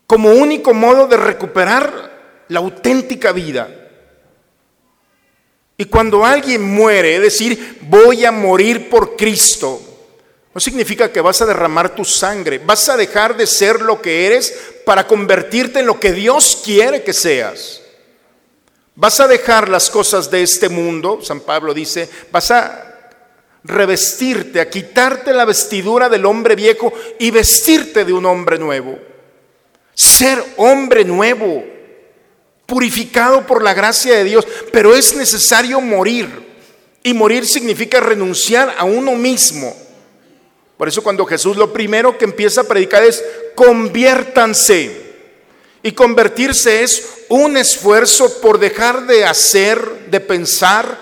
como 0.08 0.32
único 0.32 0.74
modo 0.74 1.08
de 1.08 1.18
recuperar 1.18 2.44
la 2.50 2.60
auténtica 2.60 3.32
vida. 3.32 3.70
Y 5.78 5.86
cuando 5.86 6.24
alguien 6.24 6.62
muere, 6.62 7.20
decir, 7.20 7.80
voy 7.82 8.26
a 8.26 8.32
morir 8.32 8.90
por 8.90 9.16
Cristo, 9.16 9.82
no 10.54 10.62
significa 10.62 11.12
que 11.12 11.22
vas 11.22 11.42
a 11.42 11.48
derramar 11.48 11.96
tu 11.96 12.06
sangre, 12.06 12.60
vas 12.60 12.88
a 12.90 12.98
dejar 12.98 13.36
de 13.36 13.48
ser 13.48 13.82
lo 13.82 14.02
que 14.02 14.28
eres 14.28 14.74
para 14.86 15.08
convertirte 15.08 15.80
en 15.80 15.88
lo 15.88 16.00
que 16.00 16.14
Dios 16.14 16.62
quiere 16.64 17.04
que 17.04 17.14
seas. 17.14 17.82
Vas 18.96 19.20
a 19.20 19.28
dejar 19.28 19.70
las 19.70 19.90
cosas 19.90 20.30
de 20.30 20.44
este 20.44 20.70
mundo, 20.70 21.20
San 21.24 21.40
Pablo 21.40 21.74
dice, 21.74 22.08
vas 22.32 22.52
a 22.52 22.94
revestirte, 23.64 24.60
a 24.60 24.70
quitarte 24.70 25.34
la 25.34 25.46
vestidura 25.46 26.10
del 26.10 26.26
hombre 26.28 26.56
viejo 26.56 26.94
y 27.20 27.32
vestirte 27.32 28.06
de 28.06 28.14
un 28.14 28.26
hombre 28.28 28.60
nuevo. 28.60 29.13
Ser 29.94 30.44
hombre 30.58 31.06
nuevo 31.06 31.64
purificado 32.66 33.46
por 33.46 33.62
la 33.62 33.74
gracia 33.74 34.16
de 34.16 34.24
Dios, 34.24 34.48
pero 34.72 34.96
es 34.96 35.16
necesario 35.16 35.80
morir. 35.82 36.28
Y 37.04 37.14
morir 37.14 37.46
significa 37.46 38.00
renunciar 38.00 38.76
a 38.78 38.86
uno 38.86 39.12
mismo. 39.12 39.76
Por 40.78 40.88
eso 40.88 41.04
cuando 41.04 41.26
Jesús 41.26 41.58
lo 41.58 41.72
primero 41.72 42.18
que 42.18 42.26
empieza 42.26 42.62
a 42.62 42.66
predicar 42.66 43.04
es 43.04 43.24
conviértanse. 43.56 45.04
Y 45.84 45.92
convertirse 45.92 46.82
es 46.82 47.26
un 47.30 47.58
esfuerzo 47.58 48.42
por 48.42 48.58
dejar 48.58 49.06
de 49.06 49.26
hacer, 49.26 50.08
de 50.10 50.20
pensar 50.22 50.98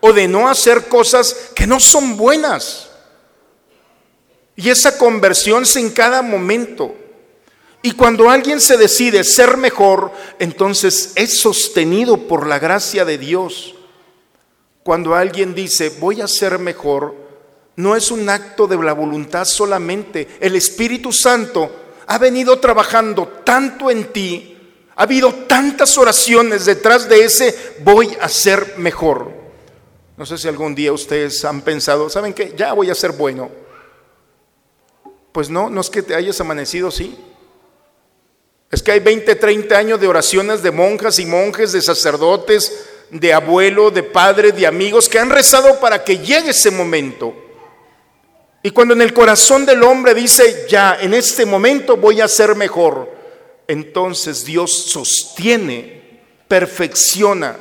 o 0.00 0.12
de 0.12 0.26
no 0.26 0.48
hacer 0.48 0.88
cosas 0.88 1.50
que 1.54 1.66
no 1.66 1.78
son 1.78 2.16
buenas. 2.16 2.88
Y 4.56 4.70
esa 4.70 4.96
conversión 4.96 5.64
es 5.64 5.76
en 5.76 5.90
cada 5.90 6.22
momento. 6.22 6.94
Y 7.82 7.92
cuando 7.92 8.30
alguien 8.30 8.60
se 8.60 8.76
decide 8.76 9.24
ser 9.24 9.56
mejor, 9.56 10.12
entonces 10.38 11.12
es 11.16 11.40
sostenido 11.40 12.28
por 12.28 12.46
la 12.46 12.60
gracia 12.60 13.04
de 13.04 13.18
Dios. 13.18 13.74
Cuando 14.84 15.16
alguien 15.16 15.52
dice, 15.52 15.90
voy 15.98 16.20
a 16.20 16.28
ser 16.28 16.60
mejor, 16.60 17.14
no 17.76 17.96
es 17.96 18.12
un 18.12 18.28
acto 18.28 18.68
de 18.68 18.76
la 18.76 18.92
voluntad 18.92 19.44
solamente. 19.44 20.28
El 20.40 20.54
Espíritu 20.54 21.12
Santo 21.12 21.70
ha 22.06 22.18
venido 22.18 22.58
trabajando 22.60 23.26
tanto 23.44 23.90
en 23.90 24.12
ti, 24.12 24.56
ha 24.94 25.02
habido 25.02 25.32
tantas 25.32 25.98
oraciones 25.98 26.66
detrás 26.66 27.08
de 27.08 27.24
ese, 27.24 27.76
voy 27.82 28.16
a 28.20 28.28
ser 28.28 28.74
mejor. 28.78 29.32
No 30.16 30.24
sé 30.24 30.38
si 30.38 30.46
algún 30.46 30.74
día 30.74 30.92
ustedes 30.92 31.44
han 31.44 31.62
pensado, 31.62 32.08
¿saben 32.08 32.32
qué? 32.32 32.54
Ya 32.56 32.74
voy 32.74 32.90
a 32.90 32.94
ser 32.94 33.12
bueno. 33.12 33.50
Pues 35.32 35.48
no, 35.48 35.70
no 35.70 35.80
es 35.80 35.90
que 35.90 36.02
te 36.02 36.14
hayas 36.14 36.40
amanecido, 36.40 36.90
sí. 36.90 37.18
Es 38.72 38.82
que 38.82 38.90
hay 38.90 39.00
20, 39.00 39.36
30 39.36 39.76
años 39.76 40.00
de 40.00 40.08
oraciones 40.08 40.62
de 40.62 40.70
monjas 40.70 41.18
y 41.18 41.26
monjes, 41.26 41.72
de 41.72 41.82
sacerdotes, 41.82 42.86
de 43.10 43.34
abuelo, 43.34 43.90
de 43.90 44.02
padre, 44.02 44.50
de 44.50 44.66
amigos 44.66 45.10
que 45.10 45.18
han 45.18 45.28
rezado 45.28 45.78
para 45.78 46.02
que 46.02 46.16
llegue 46.16 46.50
ese 46.50 46.70
momento. 46.70 47.34
Y 48.62 48.70
cuando 48.70 48.94
en 48.94 49.02
el 49.02 49.12
corazón 49.12 49.66
del 49.66 49.82
hombre 49.82 50.14
dice, 50.14 50.64
ya, 50.70 50.96
en 50.98 51.12
este 51.12 51.44
momento 51.44 51.98
voy 51.98 52.22
a 52.22 52.28
ser 52.28 52.54
mejor, 52.54 53.14
entonces 53.68 54.42
Dios 54.42 54.72
sostiene, 54.72 56.22
perfecciona 56.48 57.58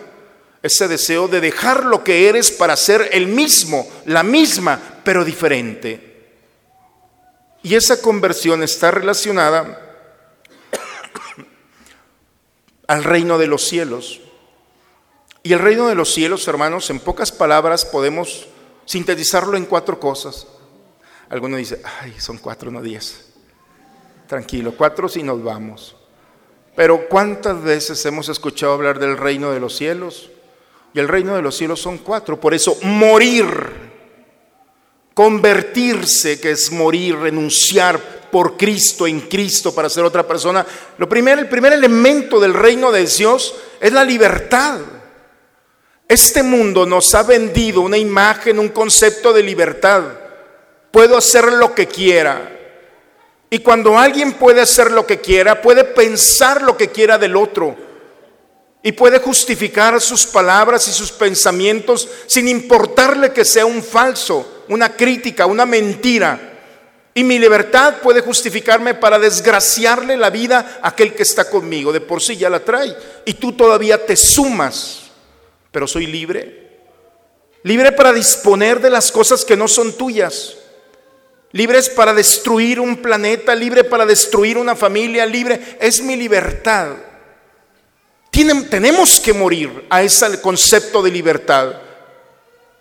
ese 0.63 0.87
deseo 0.87 1.27
de 1.27 1.41
dejar 1.41 1.83
lo 1.83 2.05
que 2.05 2.29
eres 2.29 2.51
para 2.51 2.77
ser 2.77 3.09
el 3.11 3.27
mismo, 3.27 3.85
la 4.05 4.23
misma, 4.23 4.79
pero 5.03 5.25
diferente. 5.25 5.99
Y 7.63 7.75
esa 7.75 8.01
conversión 8.01 8.63
está 8.63 8.91
relacionada 8.91 9.90
al 12.91 13.05
reino 13.05 13.37
de 13.37 13.47
los 13.47 13.61
cielos. 13.63 14.19
Y 15.43 15.53
el 15.53 15.59
reino 15.59 15.87
de 15.87 15.95
los 15.95 16.13
cielos, 16.13 16.45
hermanos, 16.49 16.89
en 16.89 16.99
pocas 16.99 17.31
palabras 17.31 17.85
podemos 17.85 18.47
sintetizarlo 18.83 19.55
en 19.55 19.63
cuatro 19.63 19.97
cosas. 19.97 20.45
Alguno 21.29 21.55
dice, 21.55 21.81
ay, 22.01 22.15
son 22.19 22.37
cuatro, 22.37 22.69
no 22.69 22.81
diez. 22.81 23.29
Tranquilo, 24.27 24.73
cuatro 24.75 25.07
si 25.07 25.23
nos 25.23 25.41
vamos. 25.41 25.95
Pero 26.75 27.07
¿cuántas 27.07 27.63
veces 27.63 28.05
hemos 28.05 28.27
escuchado 28.27 28.73
hablar 28.73 28.99
del 28.99 29.15
reino 29.15 29.51
de 29.51 29.61
los 29.61 29.73
cielos? 29.73 30.29
Y 30.93 30.99
el 30.99 31.07
reino 31.07 31.33
de 31.33 31.41
los 31.41 31.55
cielos 31.55 31.79
son 31.79 31.97
cuatro. 31.97 32.41
Por 32.41 32.53
eso, 32.53 32.77
morir, 32.81 33.47
convertirse, 35.13 36.41
que 36.41 36.51
es 36.51 36.73
morir, 36.73 37.15
renunciar, 37.15 38.01
por 38.31 38.57
Cristo, 38.57 39.05
en 39.05 39.21
Cristo, 39.21 39.75
para 39.75 39.89
ser 39.89 40.03
otra 40.03 40.25
persona. 40.25 40.65
Lo 40.97 41.05
el 41.05 41.49
primer 41.49 41.73
elemento 41.73 42.39
del 42.39 42.53
reino 42.53 42.91
de 42.91 43.05
Dios 43.05 43.53
es 43.79 43.91
la 43.91 44.03
libertad. 44.03 44.79
Este 46.07 46.43
mundo 46.43 46.85
nos 46.85 47.13
ha 47.15 47.23
vendido 47.23 47.81
una 47.81 47.97
imagen, 47.97 48.59
un 48.59 48.69
concepto 48.69 49.31
de 49.31 49.43
libertad. 49.43 50.03
Puedo 50.91 51.17
hacer 51.17 51.53
lo 51.53 51.73
que 51.73 51.87
quiera. 51.87 52.57
Y 53.49 53.59
cuando 53.59 53.97
alguien 53.97 54.33
puede 54.33 54.61
hacer 54.61 54.91
lo 54.91 55.05
que 55.05 55.19
quiera, 55.19 55.61
puede 55.61 55.83
pensar 55.83 56.61
lo 56.61 56.75
que 56.75 56.89
quiera 56.89 57.17
del 57.17 57.35
otro. 57.35 57.75
Y 58.83 58.93
puede 58.93 59.19
justificar 59.19 60.01
sus 60.01 60.25
palabras 60.25 60.87
y 60.87 60.91
sus 60.91 61.11
pensamientos 61.11 62.09
sin 62.27 62.47
importarle 62.47 63.31
que 63.31 63.45
sea 63.45 63.65
un 63.65 63.83
falso, 63.83 64.63
una 64.69 64.95
crítica, 64.95 65.45
una 65.45 65.65
mentira. 65.65 66.50
Y 67.13 67.23
mi 67.23 67.37
libertad 67.39 67.95
puede 68.01 68.21
justificarme 68.21 68.93
para 68.93 69.19
desgraciarle 69.19 70.15
la 70.15 70.29
vida 70.29 70.79
a 70.81 70.89
aquel 70.89 71.13
que 71.13 71.23
está 71.23 71.49
conmigo. 71.49 71.91
De 71.91 71.99
por 71.99 72.21
sí 72.21 72.37
ya 72.37 72.49
la 72.49 72.63
trae. 72.63 72.95
Y 73.25 73.33
tú 73.33 73.51
todavía 73.51 74.05
te 74.05 74.15
sumas. 74.15 75.11
Pero 75.71 75.87
soy 75.87 76.07
libre. 76.07 76.69
Libre 77.63 77.91
para 77.91 78.13
disponer 78.13 78.79
de 78.79 78.89
las 78.89 79.11
cosas 79.11 79.43
que 79.43 79.57
no 79.57 79.67
son 79.67 79.97
tuyas. 79.97 80.55
Libres 81.51 81.89
para 81.89 82.13
destruir 82.13 82.79
un 82.79 82.97
planeta, 83.01 83.53
libre 83.55 83.83
para 83.83 84.05
destruir 84.05 84.57
una 84.57 84.75
familia, 84.75 85.25
libre. 85.25 85.77
Es 85.81 86.01
mi 86.01 86.15
libertad. 86.15 86.95
tenemos 88.69 89.19
que 89.19 89.33
morir 89.33 89.85
a 89.89 90.01
ese 90.01 90.39
concepto 90.39 91.01
de 91.01 91.11
libertad. 91.11 91.73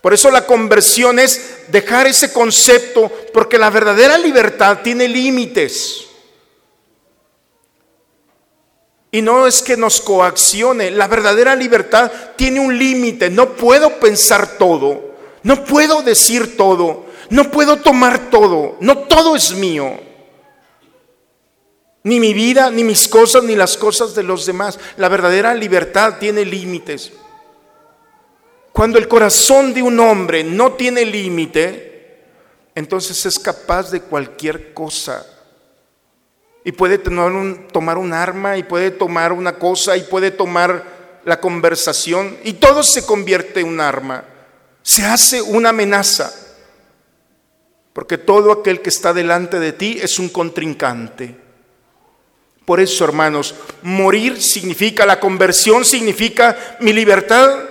Por 0.01 0.15
eso 0.15 0.31
la 0.31 0.47
conversión 0.47 1.19
es 1.19 1.65
dejar 1.69 2.07
ese 2.07 2.33
concepto, 2.33 3.11
porque 3.33 3.59
la 3.59 3.69
verdadera 3.69 4.17
libertad 4.17 4.79
tiene 4.83 5.09
límites. 5.09 6.07
Y 9.13 9.23
no 9.23 9.47
es 9.47 9.61
que 9.61 9.77
nos 9.77 10.01
coaccione, 10.01 10.91
la 10.91 11.09
verdadera 11.09 11.57
libertad 11.57 12.11
tiene 12.37 12.61
un 12.61 12.79
límite. 12.79 13.29
No 13.29 13.57
puedo 13.57 13.99
pensar 13.99 14.57
todo, 14.57 15.17
no 15.43 15.65
puedo 15.65 16.03
decir 16.03 16.57
todo, 16.57 17.07
no 17.29 17.51
puedo 17.51 17.77
tomar 17.79 18.31
todo, 18.31 18.77
no 18.81 18.99
todo 18.99 19.37
es 19.37 19.53
mío. 19.53 19.99
Ni 22.03 22.19
mi 22.19 22.33
vida, 22.33 22.71
ni 22.71 22.85
mis 22.85 23.07
cosas, 23.09 23.43
ni 23.43 23.55
las 23.55 23.77
cosas 23.77 24.15
de 24.15 24.23
los 24.23 24.47
demás. 24.47 24.79
La 24.97 25.09
verdadera 25.09 25.55
libertad 25.55 26.15
tiene 26.19 26.47
límites. 26.47 27.13
Cuando 28.73 28.99
el 28.99 29.09
corazón 29.09 29.75
de 29.75 29.83
un 29.83 29.99
hombre 30.01 30.45
no 30.45 30.73
tiene 30.73 31.05
límite, 31.05 31.91
entonces 32.75 33.27
es 33.27 33.39
capaz 33.39 33.91
de 33.91 34.01
cualquier 34.01 34.73
cosa. 34.73 35.27
Y 36.65 36.73
puede 36.73 36.99
tomar 36.99 37.99
un, 37.99 38.13
arma, 38.13 38.57
y 38.57 38.63
puede 38.63 38.91
tomar 38.91 39.33
una 39.33 39.59
cosa, 39.59 39.97
y 39.97 40.03
puede 40.03 40.31
tomar 40.31 41.21
la 41.25 41.41
conversación, 41.41 42.37
y 42.45 42.55
todo 42.55 42.83
se 42.83 43.05
convierte 43.05 43.61
en 43.61 43.69
un 43.69 43.81
arma. 43.81 44.25
Se 44.83 45.05
hace 45.05 45.43
una 45.43 45.71
amenaza. 45.71 46.33
Porque 47.93 48.19
todo 48.19 48.53
aquel 48.53 48.83
que 48.83 48.89
está 48.89 49.13
delante 49.13 49.59
de 49.59 49.73
ti 49.73 49.99
es 50.01 50.19
un 50.19 50.29
contrincante. 50.29 51.37
Por 52.65 52.79
eso, 52.79 53.05
hermanos, 53.05 53.55
morir 53.83 54.41
significa, 54.41 55.05
la 55.05 55.19
conversión 55.19 55.85
significa 55.85 56.77
mi 56.81 56.93
libertad. 56.93 57.70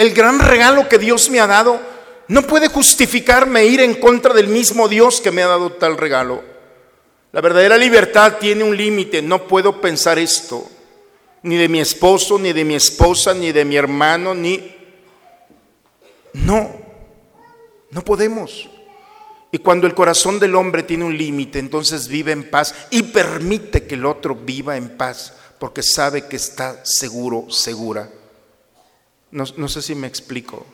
El 0.00 0.14
gran 0.14 0.38
regalo 0.38 0.88
que 0.88 0.96
Dios 0.96 1.28
me 1.28 1.40
ha 1.40 1.46
dado 1.46 1.78
no 2.28 2.46
puede 2.46 2.68
justificarme 2.68 3.66
ir 3.66 3.82
en 3.82 3.96
contra 3.96 4.32
del 4.32 4.48
mismo 4.48 4.88
Dios 4.88 5.20
que 5.20 5.30
me 5.30 5.42
ha 5.42 5.46
dado 5.46 5.72
tal 5.72 5.98
regalo. 5.98 6.42
La 7.32 7.42
verdadera 7.42 7.76
libertad 7.76 8.38
tiene 8.40 8.64
un 8.64 8.74
límite. 8.74 9.20
No 9.20 9.46
puedo 9.46 9.78
pensar 9.78 10.18
esto, 10.18 10.66
ni 11.42 11.58
de 11.58 11.68
mi 11.68 11.80
esposo, 11.80 12.38
ni 12.38 12.54
de 12.54 12.64
mi 12.64 12.76
esposa, 12.76 13.34
ni 13.34 13.52
de 13.52 13.62
mi 13.66 13.76
hermano, 13.76 14.34
ni... 14.34 14.74
No, 16.32 16.70
no 17.90 18.02
podemos. 18.02 18.70
Y 19.52 19.58
cuando 19.58 19.86
el 19.86 19.94
corazón 19.94 20.40
del 20.40 20.54
hombre 20.54 20.82
tiene 20.82 21.04
un 21.04 21.18
límite, 21.18 21.58
entonces 21.58 22.08
vive 22.08 22.32
en 22.32 22.48
paz 22.48 22.74
y 22.88 23.02
permite 23.02 23.86
que 23.86 23.96
el 23.96 24.06
otro 24.06 24.34
viva 24.34 24.78
en 24.78 24.96
paz, 24.96 25.34
porque 25.58 25.82
sabe 25.82 26.26
que 26.26 26.36
está 26.36 26.80
seguro, 26.86 27.50
segura. 27.50 28.08
No, 29.30 29.68
sé 29.68 29.82
si 29.82 29.94
me 29.94 30.06
explico. 30.06 30.66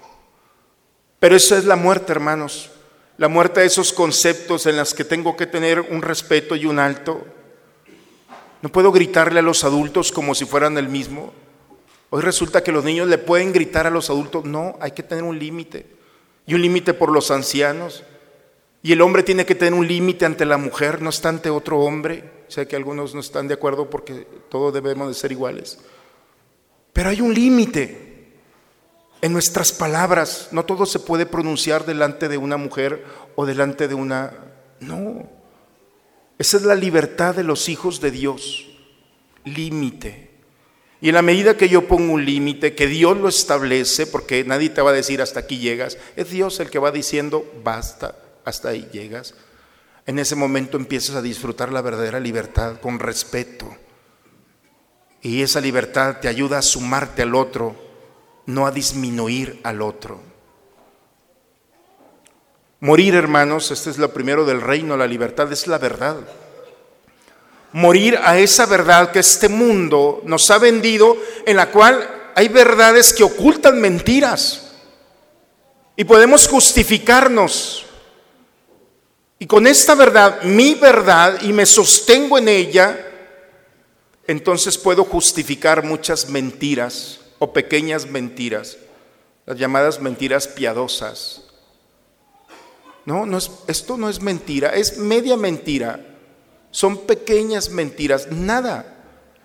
Pero 1.18 1.36
eso 1.36 1.56
es 1.56 1.64
la 1.64 1.76
muerte, 1.76 2.12
hermanos. 2.12 2.70
La 3.18 3.28
muerte 3.28 3.60
de 3.60 3.66
esos 3.66 3.92
conceptos 3.92 4.66
en 4.66 4.76
los 4.76 4.94
que 4.94 5.04
tengo 5.04 5.36
que 5.36 5.46
tener 5.46 5.80
un 5.80 6.02
respeto 6.02 6.56
y 6.56 6.66
un 6.66 6.78
alto. 6.78 7.26
No 8.62 8.70
puedo 8.70 8.92
gritarle 8.92 9.40
a 9.40 9.42
los 9.42 9.64
adultos 9.64 10.12
como 10.12 10.34
si 10.34 10.44
fueran 10.44 10.78
el 10.78 10.88
mismo. 10.88 11.32
Hoy 12.10 12.22
resulta 12.22 12.62
que 12.62 12.72
los 12.72 12.84
niños 12.84 13.08
le 13.08 13.18
pueden 13.18 13.52
gritar 13.52 13.86
a 13.86 13.90
los 13.90 14.10
adultos. 14.10 14.44
No, 14.44 14.76
hay 14.80 14.92
que 14.92 15.02
tener 15.02 15.24
un 15.24 15.38
límite. 15.38 15.86
Y 16.46 16.54
un 16.54 16.62
límite 16.62 16.94
por 16.94 17.10
los 17.10 17.30
ancianos. 17.30 18.04
Y 18.82 18.92
el 18.92 19.00
hombre 19.00 19.22
tiene 19.22 19.44
que 19.44 19.54
tener 19.54 19.74
un 19.74 19.86
límite 19.86 20.24
ante 20.24 20.46
la 20.46 20.58
mujer, 20.58 21.02
no 21.02 21.10
está 21.10 21.28
ante 21.28 21.50
otro 21.50 21.80
hombre. 21.80 22.44
Sé 22.48 22.68
que 22.68 22.76
algunos 22.76 23.14
no 23.14 23.20
están 23.20 23.48
de 23.48 23.54
acuerdo 23.54 23.90
porque 23.90 24.26
todos 24.48 24.72
debemos 24.72 25.08
de 25.08 25.14
ser 25.14 25.32
iguales. 25.32 25.78
Pero 26.92 27.10
hay 27.10 27.20
un 27.20 27.34
límite 27.34 28.05
en 29.26 29.32
nuestras 29.32 29.72
palabras. 29.72 30.48
No 30.52 30.64
todo 30.64 30.86
se 30.86 31.00
puede 31.00 31.26
pronunciar 31.26 31.84
delante 31.84 32.28
de 32.28 32.38
una 32.38 32.56
mujer 32.56 33.04
o 33.34 33.44
delante 33.44 33.88
de 33.88 33.94
una... 33.94 34.32
No. 34.78 35.28
Esa 36.38 36.56
es 36.58 36.62
la 36.62 36.76
libertad 36.76 37.34
de 37.34 37.42
los 37.42 37.68
hijos 37.68 38.00
de 38.00 38.12
Dios. 38.12 38.66
Límite. 39.44 40.30
Y 41.00 41.08
en 41.08 41.16
la 41.16 41.22
medida 41.22 41.56
que 41.56 41.68
yo 41.68 41.88
pongo 41.88 42.12
un 42.12 42.24
límite, 42.24 42.76
que 42.76 42.86
Dios 42.86 43.16
lo 43.16 43.28
establece, 43.28 44.06
porque 44.06 44.44
nadie 44.44 44.70
te 44.70 44.80
va 44.80 44.90
a 44.90 44.94
decir 44.94 45.20
hasta 45.20 45.40
aquí 45.40 45.58
llegas, 45.58 45.98
es 46.14 46.30
Dios 46.30 46.60
el 46.60 46.70
que 46.70 46.78
va 46.78 46.92
diciendo 46.92 47.44
basta 47.64 48.14
hasta 48.44 48.68
ahí 48.68 48.88
llegas. 48.92 49.34
En 50.06 50.20
ese 50.20 50.36
momento 50.36 50.76
empiezas 50.76 51.16
a 51.16 51.22
disfrutar 51.22 51.72
la 51.72 51.82
verdadera 51.82 52.20
libertad 52.20 52.80
con 52.80 53.00
respeto. 53.00 53.76
Y 55.20 55.42
esa 55.42 55.60
libertad 55.60 56.18
te 56.20 56.28
ayuda 56.28 56.58
a 56.58 56.62
sumarte 56.62 57.22
al 57.22 57.34
otro, 57.34 57.85
no 58.46 58.66
a 58.66 58.70
disminuir 58.70 59.60
al 59.62 59.82
otro. 59.82 60.20
Morir, 62.80 63.14
hermanos, 63.14 63.70
este 63.70 63.90
es 63.90 63.98
lo 63.98 64.12
primero 64.12 64.44
del 64.44 64.60
reino, 64.60 64.96
la 64.96 65.06
libertad 65.06 65.50
es 65.52 65.66
la 65.66 65.78
verdad. 65.78 66.16
Morir 67.72 68.18
a 68.22 68.38
esa 68.38 68.66
verdad 68.66 69.10
que 69.10 69.18
este 69.18 69.48
mundo 69.48 70.22
nos 70.24 70.50
ha 70.50 70.58
vendido, 70.58 71.16
en 71.44 71.56
la 71.56 71.70
cual 71.70 72.32
hay 72.34 72.48
verdades 72.48 73.12
que 73.12 73.24
ocultan 73.24 73.80
mentiras. 73.80 74.72
Y 75.96 76.04
podemos 76.04 76.46
justificarnos 76.46 77.86
y 79.38 79.46
con 79.46 79.66
esta 79.66 79.94
verdad, 79.94 80.42
mi 80.42 80.74
verdad, 80.74 81.42
y 81.42 81.52
me 81.52 81.66
sostengo 81.66 82.38
en 82.38 82.48
ella, 82.48 82.98
entonces 84.26 84.78
puedo 84.78 85.04
justificar 85.04 85.84
muchas 85.84 86.28
mentiras 86.28 87.20
o 87.38 87.52
pequeñas 87.52 88.06
mentiras, 88.06 88.78
las 89.44 89.58
llamadas 89.58 90.00
mentiras 90.00 90.48
piadosas. 90.48 91.42
No, 93.04 93.24
no 93.24 93.38
es, 93.38 93.50
esto 93.68 93.96
no 93.96 94.08
es 94.08 94.20
mentira, 94.20 94.70
es 94.70 94.98
media 94.98 95.36
mentira. 95.36 96.00
Son 96.70 97.06
pequeñas 97.06 97.70
mentiras, 97.70 98.28
nada. 98.30 98.94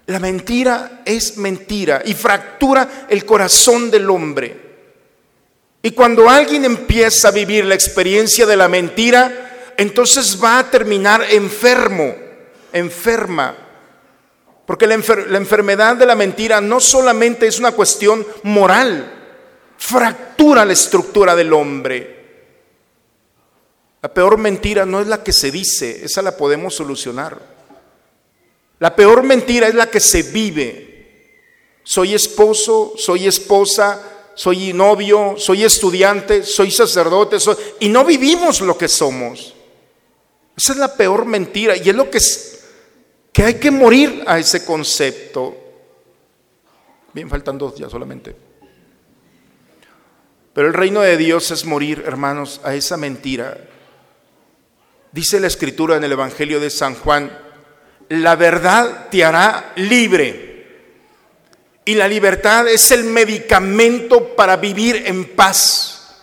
La 0.07 0.19
mentira 0.19 1.03
es 1.05 1.37
mentira 1.37 2.01
y 2.03 2.13
fractura 2.13 3.05
el 3.09 3.25
corazón 3.25 3.91
del 3.91 4.09
hombre. 4.09 4.71
Y 5.83 5.91
cuando 5.91 6.29
alguien 6.29 6.65
empieza 6.65 7.29
a 7.29 7.31
vivir 7.31 7.65
la 7.65 7.75
experiencia 7.75 8.45
de 8.45 8.57
la 8.57 8.67
mentira, 8.67 9.73
entonces 9.77 10.37
va 10.43 10.59
a 10.59 10.69
terminar 10.69 11.23
enfermo, 11.29 12.13
enferma. 12.73 13.55
Porque 14.65 14.87
la, 14.87 14.93
enfermedad 14.93 15.95
de 15.95 16.05
la 16.05 16.15
mentira 16.15 16.61
no 16.61 16.79
solamente 16.79 17.47
es 17.47 17.59
una 17.59 17.71
cuestión 17.71 18.25
moral, 18.43 19.11
fractura 19.77 20.63
la 20.65 20.73
estructura 20.73 21.35
del 21.35 21.51
hombre. 21.53 22.21
La 24.01 24.13
peor 24.13 24.37
mentira 24.37 24.85
no 24.85 25.01
es 25.01 25.07
la 25.07 25.23
que 25.23 25.33
se 25.33 25.51
dice, 25.51 26.05
esa 26.05 26.21
la 26.21 26.37
podemos 26.37 26.75
solucionar. 26.75 27.39
La 28.79 28.95
peor 28.95 29.23
mentira 29.23 29.67
es 29.67 29.75
la 29.75 29.89
que 29.89 29.99
se 29.99 30.23
vive. 30.23 30.89
Soy 31.83 32.13
esposo, 32.13 32.93
soy 32.97 33.27
esposa, 33.27 34.01
soy 34.33 34.73
novio, 34.73 35.35
soy 35.37 35.63
estudiante, 35.63 36.43
soy 36.43 36.71
sacerdote, 36.71 37.37
y 37.79 37.89
no 37.89 38.05
vivimos 38.05 38.61
lo 38.61 38.77
que 38.77 38.87
somos. 38.87 39.53
Esa 40.55 40.73
es 40.73 40.77
la 40.79 40.95
peor 40.95 41.25
mentira 41.25 41.75
y 41.75 41.89
es 41.89 41.95
lo 41.95 42.09
que, 42.09 42.19
que 43.31 43.43
hay 43.43 43.53
que 43.55 43.71
morir 43.71 44.23
a 44.27 44.39
ese 44.39 44.65
concepto. 44.65 45.57
Bien, 47.13 47.29
faltan 47.29 47.57
dos 47.57 47.75
ya 47.75 47.89
solamente. 47.89 48.35
Pero 50.53 50.67
el 50.67 50.73
reino 50.73 51.01
de 51.01 51.17
Dios 51.17 51.49
es 51.51 51.65
morir, 51.65 52.03
hermanos, 52.05 52.59
a 52.63 52.75
esa 52.75 52.97
mentira. 52.97 53.57
Dice 55.11 55.39
la 55.39 55.47
escritura 55.47 55.95
en 55.95 56.03
el 56.03 56.11
Evangelio 56.11 56.59
de 56.59 56.69
San 56.69 56.95
Juan, 56.95 57.37
la 58.09 58.35
verdad 58.35 59.07
te 59.09 59.23
hará 59.23 59.71
libre. 59.77 60.51
Y 61.85 61.95
la 61.95 62.07
libertad 62.07 62.67
es 62.67 62.91
el 62.91 63.05
medicamento 63.05 64.35
para 64.35 64.57
vivir 64.57 65.03
en 65.05 65.35
paz. 65.35 66.17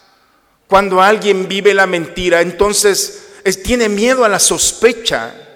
Cuando 0.66 1.00
alguien 1.00 1.48
vive 1.48 1.72
la 1.72 1.86
mentira, 1.86 2.42
entonces 2.42 3.24
tiene 3.64 3.88
miedo 3.88 4.24
a 4.24 4.28
la 4.28 4.38
sospecha. 4.38 5.47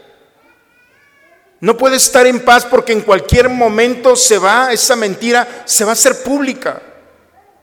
No 1.62 1.76
puede 1.76 1.94
estar 1.94 2.26
en 2.26 2.40
paz 2.40 2.66
porque 2.66 2.92
en 2.92 3.02
cualquier 3.02 3.48
momento 3.48 4.16
se 4.16 4.36
va, 4.36 4.72
esa 4.72 4.96
mentira 4.96 5.62
se 5.64 5.84
va 5.84 5.90
a 5.90 5.92
hacer 5.92 6.24
pública. 6.24 6.82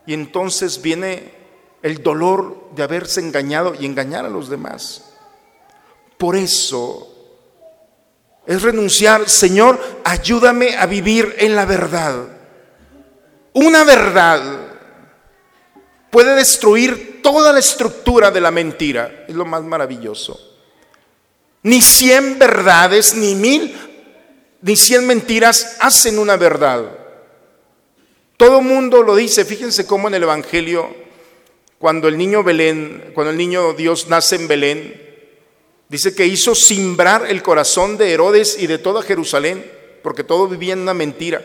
Y 0.06 0.14
entonces 0.14 0.82
viene 0.82 1.34
el 1.82 2.02
dolor 2.02 2.70
de 2.74 2.84
haberse 2.84 3.20
engañado 3.20 3.76
y 3.78 3.86
engañar 3.86 4.24
a 4.24 4.30
los 4.30 4.48
demás. 4.48 5.04
Por 6.18 6.38
eso 6.38 7.14
es 8.48 8.62
renunciar, 8.62 9.30
Señor, 9.30 9.78
ayúdame 10.06 10.78
a 10.78 10.86
vivir 10.86 11.36
en 11.38 11.58
la 11.58 11.66
verdad. 11.66 12.26
Una 13.52 13.84
verdad 13.84 14.42
puede 16.10 16.36
destruir 16.36 17.22
toda 17.22 17.52
la 17.52 17.60
estructura 17.60 18.32
de 18.32 18.40
la 18.40 18.50
mentira. 18.50 19.26
Es 19.28 19.36
lo 19.36 19.44
más 19.44 19.62
maravilloso. 19.62 20.40
Ni 21.64 21.82
cien 21.82 22.40
verdades, 22.40 23.14
ni 23.14 23.36
mil 23.36 23.89
ni 24.62 24.76
cien 24.76 25.08
mentiras 25.08 25.78
hacen 25.80 26.20
una 26.20 26.38
verdad. 26.38 26.86
Todo 28.38 28.62
mundo 28.62 29.04
lo 29.04 29.16
dice. 29.16 29.46
Fíjense 29.46 29.86
cómo 29.86 30.08
en 30.08 30.16
el 30.16 30.24
Evangelio, 30.24 30.96
cuando 31.78 32.08
el 32.08 32.18
niño 32.18 32.44
Belén, 32.44 33.12
cuando 33.14 33.32
el 33.32 33.38
niño 33.38 33.74
Dios 33.74 34.08
nace 34.08 34.36
en 34.36 34.48
Belén, 34.48 35.10
dice 35.88 36.14
que 36.14 36.26
hizo 36.26 36.56
simbrar 36.56 37.26
el 37.30 37.42
corazón 37.42 37.98
de 37.98 38.12
Herodes 38.14 38.58
y 38.60 38.68
de 38.68 38.78
toda 38.78 39.02
Jerusalén, 39.02 39.70
porque 40.04 40.24
todo 40.24 40.48
vivía 40.48 40.74
en 40.74 40.80
una 40.80 40.94
mentira. 40.94 41.44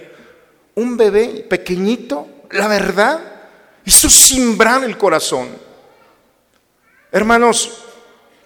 Un 0.74 0.96
bebé 0.96 1.46
pequeñito, 1.48 2.28
la 2.50 2.68
verdad, 2.68 3.20
hizo 3.84 4.08
simbrar 4.08 4.84
el 4.84 4.96
corazón. 4.98 5.48
Hermanos, 7.10 7.84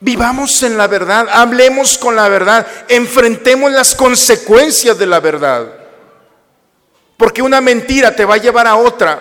vivamos 0.00 0.62
en 0.62 0.76
la 0.76 0.86
verdad, 0.86 1.28
hablemos 1.30 1.98
con 1.98 2.16
la 2.16 2.28
verdad, 2.28 2.66
enfrentemos 2.88 3.72
las 3.72 3.94
consecuencias 3.94 4.98
de 4.98 5.06
la 5.06 5.20
verdad. 5.20 5.72
Porque 7.16 7.42
una 7.42 7.60
mentira 7.60 8.14
te 8.14 8.24
va 8.24 8.34
a 8.34 8.38
llevar 8.38 8.66
a 8.66 8.76
otra. 8.76 9.20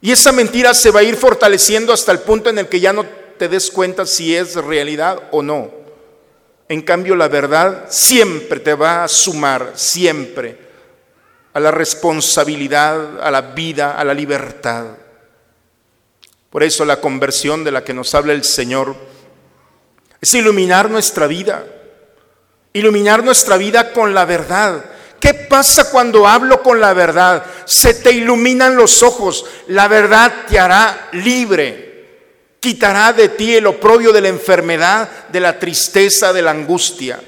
Y 0.00 0.12
esa 0.12 0.32
mentira 0.32 0.74
se 0.74 0.90
va 0.90 1.00
a 1.00 1.04
ir 1.04 1.16
fortaleciendo 1.16 1.92
hasta 1.92 2.12
el 2.12 2.20
punto 2.20 2.50
en 2.50 2.58
el 2.58 2.68
que 2.68 2.80
ya 2.80 2.92
no 2.92 3.04
te 3.38 3.48
des 3.48 3.70
cuenta 3.70 4.04
si 4.04 4.34
es 4.34 4.54
realidad 4.56 5.22
o 5.30 5.42
no. 5.42 5.70
En 6.68 6.82
cambio, 6.82 7.16
la 7.16 7.28
verdad 7.28 7.86
siempre 7.88 8.60
te 8.60 8.74
va 8.74 9.04
a 9.04 9.08
sumar, 9.08 9.72
siempre, 9.74 10.58
a 11.54 11.60
la 11.60 11.70
responsabilidad, 11.70 13.22
a 13.22 13.30
la 13.30 13.40
vida, 13.40 13.98
a 13.98 14.04
la 14.04 14.12
libertad. 14.12 14.86
Por 16.50 16.62
eso 16.62 16.84
la 16.84 17.00
conversión 17.00 17.64
de 17.64 17.70
la 17.70 17.84
que 17.84 17.94
nos 17.94 18.14
habla 18.14 18.32
el 18.32 18.44
Señor 18.44 18.96
es 20.20 20.34
iluminar 20.34 20.90
nuestra 20.90 21.26
vida, 21.26 21.64
iluminar 22.72 23.22
nuestra 23.22 23.56
vida 23.56 23.92
con 23.92 24.14
la 24.14 24.24
verdad. 24.24 24.84
¿Qué 25.20 25.34
pasa 25.34 25.90
cuando 25.90 26.26
hablo 26.26 26.62
con 26.62 26.80
la 26.80 26.92
verdad? 26.92 27.44
Se 27.64 27.94
te 27.94 28.12
iluminan 28.12 28.76
los 28.76 29.02
ojos, 29.02 29.44
la 29.68 29.88
verdad 29.88 30.46
te 30.48 30.58
hará 30.58 31.08
libre, 31.12 32.56
quitará 32.60 33.12
de 33.12 33.28
ti 33.30 33.56
el 33.56 33.66
oprobio 33.66 34.12
de 34.12 34.20
la 34.20 34.28
enfermedad, 34.28 35.28
de 35.28 35.40
la 35.40 35.58
tristeza, 35.58 36.32
de 36.32 36.42
la 36.42 36.52
angustia. 36.52 37.20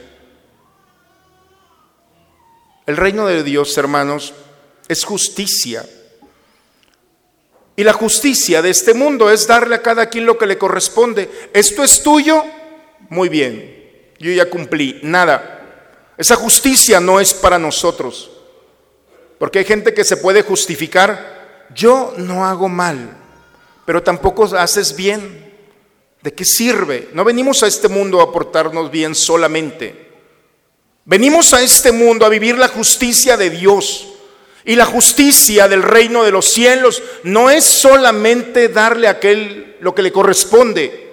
El 2.86 2.96
reino 2.96 3.26
de 3.26 3.42
Dios, 3.42 3.76
hermanos, 3.78 4.34
es 4.88 5.04
justicia. 5.04 5.84
Y 7.76 7.84
la 7.84 7.92
justicia 7.92 8.62
de 8.62 8.70
este 8.70 8.94
mundo 8.94 9.30
es 9.30 9.46
darle 9.46 9.76
a 9.76 9.82
cada 9.82 10.06
quien 10.06 10.26
lo 10.26 10.36
que 10.36 10.46
le 10.46 10.58
corresponde. 10.58 11.30
Esto 11.54 11.82
es 11.84 12.02
tuyo, 12.02 12.44
muy 13.10 13.28
bien, 13.28 14.14
yo 14.18 14.32
ya 14.32 14.48
cumplí, 14.48 15.00
nada. 15.02 15.58
Esa 16.16 16.36
justicia 16.36 17.00
no 17.00 17.20
es 17.20 17.34
para 17.34 17.58
nosotros, 17.58 18.30
porque 19.38 19.58
hay 19.58 19.64
gente 19.66 19.92
que 19.92 20.04
se 20.04 20.16
puede 20.16 20.42
justificar, 20.42 21.66
yo 21.74 22.14
no 22.16 22.46
hago 22.46 22.68
mal, 22.68 23.18
pero 23.84 24.02
tampoco 24.02 24.44
haces 24.56 24.96
bien. 24.96 25.50
¿De 26.22 26.34
qué 26.34 26.44
sirve? 26.44 27.08
No 27.14 27.24
venimos 27.24 27.62
a 27.62 27.66
este 27.66 27.88
mundo 27.88 28.20
a 28.20 28.30
portarnos 28.30 28.90
bien 28.90 29.14
solamente. 29.14 30.10
Venimos 31.06 31.54
a 31.54 31.62
este 31.62 31.92
mundo 31.92 32.26
a 32.26 32.28
vivir 32.28 32.58
la 32.58 32.68
justicia 32.68 33.38
de 33.38 33.48
Dios. 33.48 34.06
Y 34.66 34.76
la 34.76 34.84
justicia 34.84 35.66
del 35.66 35.82
reino 35.82 36.22
de 36.22 36.30
los 36.30 36.46
cielos 36.46 37.02
no 37.24 37.48
es 37.48 37.64
solamente 37.64 38.68
darle 38.68 39.08
a 39.08 39.12
aquel 39.12 39.76
lo 39.80 39.94
que 39.94 40.02
le 40.02 40.12
corresponde, 40.12 41.09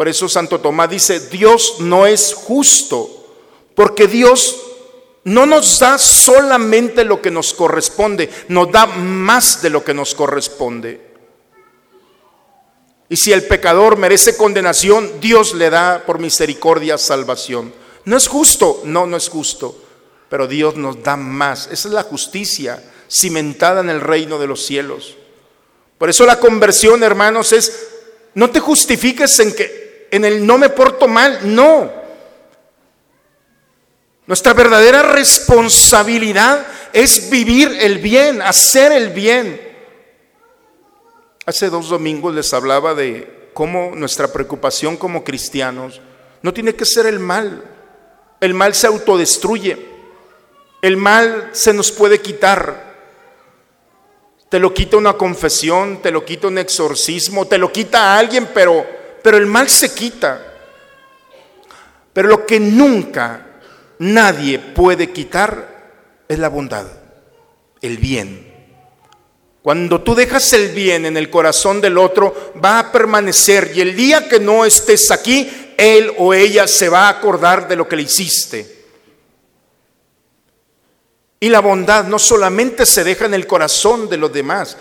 por 0.00 0.08
eso 0.08 0.30
Santo 0.30 0.60
Tomás 0.60 0.88
dice, 0.88 1.20
Dios 1.28 1.74
no 1.80 2.06
es 2.06 2.32
justo, 2.32 3.36
porque 3.74 4.06
Dios 4.06 4.58
no 5.24 5.44
nos 5.44 5.78
da 5.78 5.98
solamente 5.98 7.04
lo 7.04 7.20
que 7.20 7.30
nos 7.30 7.52
corresponde, 7.52 8.30
nos 8.48 8.72
da 8.72 8.86
más 8.86 9.60
de 9.60 9.68
lo 9.68 9.84
que 9.84 9.92
nos 9.92 10.14
corresponde. 10.14 11.02
Y 13.10 13.16
si 13.18 13.30
el 13.30 13.42
pecador 13.42 13.98
merece 13.98 14.38
condenación, 14.38 15.20
Dios 15.20 15.52
le 15.52 15.68
da 15.68 16.04
por 16.06 16.18
misericordia 16.18 16.96
salvación. 16.96 17.70
No 18.06 18.16
es 18.16 18.26
justo, 18.26 18.80
no, 18.86 19.04
no 19.04 19.18
es 19.18 19.28
justo, 19.28 19.82
pero 20.30 20.46
Dios 20.46 20.76
nos 20.76 21.02
da 21.02 21.18
más. 21.18 21.68
Esa 21.70 21.88
es 21.88 21.92
la 21.92 22.04
justicia 22.04 22.82
cimentada 23.06 23.82
en 23.82 23.90
el 23.90 24.00
reino 24.00 24.38
de 24.38 24.46
los 24.46 24.64
cielos. 24.64 25.18
Por 25.98 26.08
eso 26.08 26.24
la 26.24 26.40
conversión, 26.40 27.02
hermanos, 27.02 27.52
es, 27.52 27.88
no 28.32 28.48
te 28.48 28.60
justifiques 28.60 29.38
en 29.40 29.54
que 29.54 29.79
en 30.10 30.24
el 30.24 30.46
no 30.46 30.58
me 30.58 30.68
porto 30.68 31.06
mal, 31.06 31.40
no. 31.42 31.90
Nuestra 34.26 34.52
verdadera 34.52 35.02
responsabilidad 35.02 36.66
es 36.92 37.30
vivir 37.30 37.76
el 37.80 37.98
bien, 37.98 38.42
hacer 38.42 38.92
el 38.92 39.10
bien. 39.10 39.60
Hace 41.46 41.68
dos 41.68 41.88
domingos 41.88 42.34
les 42.34 42.52
hablaba 42.52 42.94
de 42.94 43.50
cómo 43.54 43.92
nuestra 43.96 44.32
preocupación 44.32 44.96
como 44.96 45.24
cristianos 45.24 46.00
no 46.42 46.54
tiene 46.54 46.74
que 46.74 46.84
ser 46.84 47.06
el 47.06 47.18
mal. 47.18 47.64
El 48.40 48.54
mal 48.54 48.74
se 48.74 48.86
autodestruye. 48.86 49.84
El 50.80 50.96
mal 50.96 51.50
se 51.52 51.72
nos 51.72 51.90
puede 51.90 52.20
quitar. 52.20 52.90
Te 54.48 54.58
lo 54.58 54.72
quita 54.72 54.96
una 54.96 55.14
confesión, 55.14 56.00
te 56.02 56.10
lo 56.10 56.24
quita 56.24 56.48
un 56.48 56.58
exorcismo, 56.58 57.46
te 57.46 57.58
lo 57.58 57.70
quita 57.70 58.14
a 58.14 58.18
alguien, 58.18 58.48
pero 58.52 58.99
pero 59.22 59.36
el 59.36 59.46
mal 59.46 59.68
se 59.68 59.92
quita. 59.94 60.46
Pero 62.12 62.28
lo 62.28 62.46
que 62.46 62.58
nunca 62.58 63.46
nadie 63.98 64.58
puede 64.58 65.10
quitar 65.10 65.80
es 66.28 66.38
la 66.38 66.48
bondad, 66.48 66.86
el 67.80 67.98
bien. 67.98 68.50
Cuando 69.62 70.00
tú 70.00 70.14
dejas 70.14 70.52
el 70.54 70.70
bien 70.70 71.04
en 71.04 71.16
el 71.16 71.28
corazón 71.28 71.80
del 71.80 71.98
otro, 71.98 72.52
va 72.64 72.78
a 72.78 72.92
permanecer 72.92 73.72
y 73.74 73.80
el 73.82 73.94
día 73.94 74.28
que 74.28 74.40
no 74.40 74.64
estés 74.64 75.10
aquí, 75.10 75.74
él 75.76 76.12
o 76.18 76.32
ella 76.32 76.66
se 76.66 76.88
va 76.88 77.06
a 77.06 77.10
acordar 77.10 77.68
de 77.68 77.76
lo 77.76 77.86
que 77.86 77.96
le 77.96 78.02
hiciste. 78.02 78.80
Y 81.38 81.48
la 81.48 81.60
bondad 81.60 82.04
no 82.04 82.18
solamente 82.18 82.84
se 82.86 83.04
deja 83.04 83.26
en 83.26 83.34
el 83.34 83.46
corazón 83.46 84.08
de 84.08 84.16
los 84.16 84.32
demás, 84.32 84.76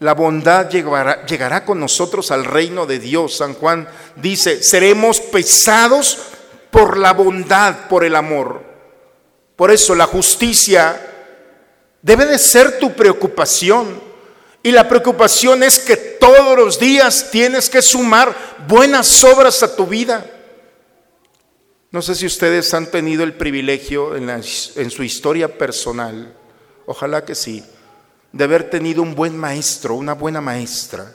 la 0.00 0.14
bondad 0.14 0.70
llegará, 0.70 1.64
con 1.64 1.80
nosotros 1.80 2.30
al 2.30 2.44
reino 2.44 2.86
de 2.86 2.98
Dios. 2.98 3.36
San 3.36 3.54
Juan 3.54 3.88
dice, 4.16 4.62
seremos 4.62 5.20
pesados 5.20 6.18
por 6.70 6.96
la 6.96 7.12
bondad, 7.12 7.88
por 7.88 8.04
el 8.04 8.14
amor. 8.14 8.62
Por 9.56 9.72
eso 9.72 9.94
la 9.96 10.06
justicia 10.06 11.00
debe 12.00 12.26
de 12.26 12.38
ser 12.38 12.78
tu 12.78 12.92
preocupación. 12.92 14.06
Y 14.62 14.70
la 14.70 14.88
preocupación 14.88 15.62
es 15.64 15.80
que 15.80 15.96
todos 15.96 16.56
los 16.56 16.78
días 16.78 17.30
tienes 17.32 17.68
que 17.68 17.82
sumar 17.82 18.34
buenas 18.68 19.24
obras 19.24 19.62
a 19.64 19.74
tu 19.74 19.86
vida. 19.86 20.24
No 21.90 22.02
sé 22.02 22.14
si 22.14 22.26
ustedes 22.26 22.72
han 22.74 22.90
tenido 22.90 23.24
el 23.24 23.32
privilegio 23.32 24.14
en, 24.14 24.28
en 24.30 24.90
su 24.90 25.02
historia 25.02 25.56
personal, 25.58 26.34
ojalá 26.86 27.24
que 27.24 27.34
sí, 27.34 27.64
de 28.32 28.44
haber 28.44 28.70
tenido 28.70 29.02
un 29.02 29.14
buen 29.14 29.36
maestro, 29.36 29.94
una 29.94 30.14
buena 30.14 30.40
maestra, 30.40 31.14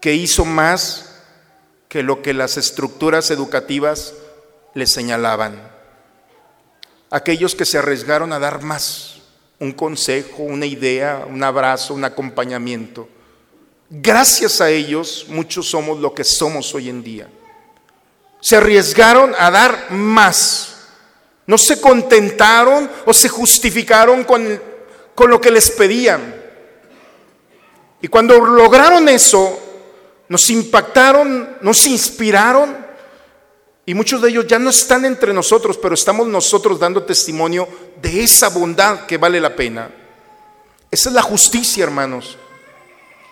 que 0.00 0.14
hizo 0.14 0.44
más 0.44 1.12
que 1.88 2.02
lo 2.02 2.22
que 2.22 2.32
las 2.32 2.56
estructuras 2.56 3.30
educativas 3.30 4.14
le 4.74 4.86
señalaban. 4.86 5.70
Aquellos 7.10 7.54
que 7.54 7.66
se 7.66 7.78
arriesgaron 7.78 8.32
a 8.32 8.38
dar 8.38 8.62
más, 8.62 9.18
un 9.58 9.72
consejo, 9.72 10.42
una 10.42 10.66
idea, 10.66 11.26
un 11.28 11.42
abrazo, 11.44 11.94
un 11.94 12.04
acompañamiento. 12.04 13.08
Gracias 13.90 14.60
a 14.62 14.70
ellos 14.70 15.26
muchos 15.28 15.68
somos 15.68 16.00
lo 16.00 16.14
que 16.14 16.24
somos 16.24 16.74
hoy 16.74 16.88
en 16.88 17.02
día. 17.02 17.28
Se 18.40 18.56
arriesgaron 18.56 19.34
a 19.38 19.50
dar 19.50 19.90
más. 19.90 20.68
No 21.46 21.58
se 21.58 21.80
contentaron 21.80 22.90
o 23.04 23.12
se 23.12 23.28
justificaron 23.28 24.24
con 24.24 24.71
con 25.14 25.30
lo 25.30 25.40
que 25.40 25.50
les 25.50 25.70
pedían. 25.70 26.42
Y 28.00 28.08
cuando 28.08 28.38
lograron 28.40 29.08
eso, 29.08 29.58
nos 30.28 30.50
impactaron, 30.50 31.58
nos 31.60 31.86
inspiraron, 31.86 32.82
y 33.84 33.94
muchos 33.94 34.22
de 34.22 34.30
ellos 34.30 34.46
ya 34.46 34.58
no 34.58 34.70
están 34.70 35.04
entre 35.04 35.32
nosotros, 35.32 35.76
pero 35.76 35.94
estamos 35.94 36.26
nosotros 36.26 36.78
dando 36.78 37.02
testimonio 37.02 37.68
de 38.00 38.22
esa 38.22 38.48
bondad 38.48 39.06
que 39.06 39.18
vale 39.18 39.40
la 39.40 39.54
pena. 39.54 39.90
Esa 40.90 41.08
es 41.08 41.14
la 41.14 41.22
justicia, 41.22 41.84
hermanos. 41.84 42.38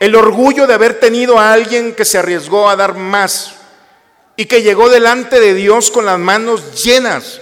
El 0.01 0.17
orgullo 0.17 0.67
de 0.67 0.75
haber 0.75 0.99
tenido 0.99 1.39
a 1.39 1.53
alguien 1.53 1.95
que 1.95 2.05
se 2.05 2.19
arriesgó 2.19 2.69
a 2.69 2.77
dar 2.77 2.97
más 2.97 3.55
y 4.37 4.47
que 4.47 4.63
llegó 4.63 4.89
delante 4.89 5.39
de 5.39 5.55
Dios 5.55 5.91
con 5.91 6.07
las 6.07 6.19
manos 6.19 6.83
llenas 6.83 7.41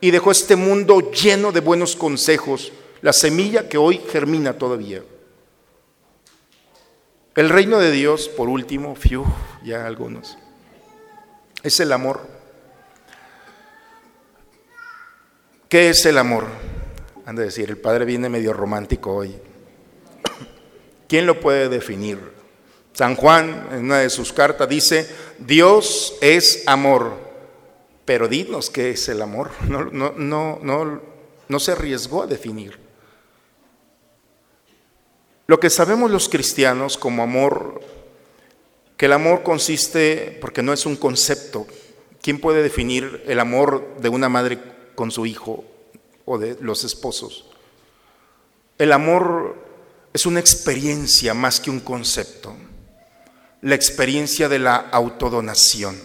y 0.00 0.10
dejó 0.10 0.30
este 0.30 0.54
mundo 0.54 1.10
lleno 1.10 1.50
de 1.50 1.60
buenos 1.60 1.96
consejos 1.96 2.72
la 3.02 3.12
semilla 3.12 3.68
que 3.68 3.78
hoy 3.78 4.00
germina 4.10 4.58
todavía. 4.58 5.02
El 7.34 7.50
reino 7.50 7.78
de 7.78 7.92
Dios, 7.92 8.28
por 8.28 8.48
último, 8.48 8.96
fiu, 8.96 9.24
ya 9.62 9.86
algunos, 9.86 10.36
es 11.62 11.78
el 11.78 11.92
amor. 11.92 12.20
¿Qué 15.68 15.90
es 15.90 16.04
el 16.06 16.18
amor? 16.18 16.46
Han 17.26 17.36
de 17.36 17.44
decir, 17.44 17.68
el 17.68 17.76
padre 17.76 18.04
viene 18.04 18.28
medio 18.28 18.52
romántico 18.52 19.14
hoy. 19.14 19.36
¿Quién 21.08 21.26
lo 21.26 21.38
puede 21.38 21.68
definir? 21.68 22.18
San 22.92 23.14
Juan, 23.14 23.68
en 23.70 23.84
una 23.84 23.98
de 23.98 24.10
sus 24.10 24.32
cartas, 24.32 24.68
dice, 24.68 25.08
Dios 25.38 26.16
es 26.20 26.64
amor. 26.66 27.18
Pero 28.04 28.26
dinos 28.26 28.70
qué 28.70 28.90
es 28.90 29.08
el 29.08 29.22
amor. 29.22 29.50
No, 29.68 29.84
no, 29.84 30.12
no, 30.16 30.58
no, 30.60 31.00
no 31.46 31.60
se 31.60 31.72
arriesgó 31.72 32.24
a 32.24 32.26
definir. 32.26 32.87
Lo 35.48 35.58
que 35.58 35.70
sabemos 35.70 36.10
los 36.10 36.28
cristianos 36.28 36.98
como 36.98 37.22
amor, 37.22 37.80
que 38.98 39.06
el 39.06 39.14
amor 39.14 39.42
consiste, 39.42 40.36
porque 40.42 40.62
no 40.62 40.74
es 40.74 40.84
un 40.84 40.94
concepto, 40.94 41.66
¿quién 42.20 42.38
puede 42.38 42.62
definir 42.62 43.24
el 43.26 43.40
amor 43.40 43.96
de 43.98 44.10
una 44.10 44.28
madre 44.28 44.58
con 44.94 45.10
su 45.10 45.24
hijo 45.24 45.64
o 46.26 46.36
de 46.36 46.58
los 46.60 46.84
esposos? 46.84 47.46
El 48.76 48.92
amor 48.92 49.56
es 50.12 50.26
una 50.26 50.38
experiencia 50.38 51.32
más 51.32 51.60
que 51.60 51.70
un 51.70 51.80
concepto, 51.80 52.54
la 53.62 53.74
experiencia 53.74 54.50
de 54.50 54.58
la 54.58 54.76
autodonación. 54.76 55.98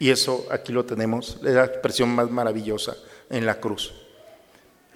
Y 0.00 0.10
eso 0.10 0.48
aquí 0.50 0.72
lo 0.72 0.84
tenemos, 0.84 1.38
es 1.44 1.54
la 1.54 1.66
expresión 1.66 2.08
más 2.08 2.28
maravillosa 2.28 2.96
en 3.30 3.46
la 3.46 3.60
cruz. 3.60 3.94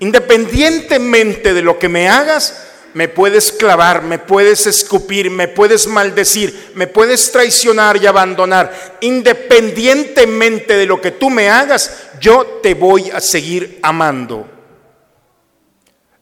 Independientemente 0.00 1.54
de 1.54 1.62
lo 1.62 1.78
que 1.78 1.88
me 1.88 2.08
hagas, 2.08 2.72
me 2.94 3.08
puedes 3.08 3.50
clavar, 3.52 4.02
me 4.02 4.20
puedes 4.20 4.66
escupir, 4.66 5.28
me 5.28 5.48
puedes 5.48 5.86
maldecir, 5.88 6.72
me 6.74 6.86
puedes 6.86 7.30
traicionar 7.32 7.96
y 7.96 8.06
abandonar. 8.06 8.98
Independientemente 9.00 10.76
de 10.76 10.86
lo 10.86 11.00
que 11.00 11.10
tú 11.10 11.28
me 11.28 11.50
hagas, 11.50 12.10
yo 12.20 12.60
te 12.62 12.74
voy 12.74 13.10
a 13.10 13.20
seguir 13.20 13.80
amando. 13.82 14.48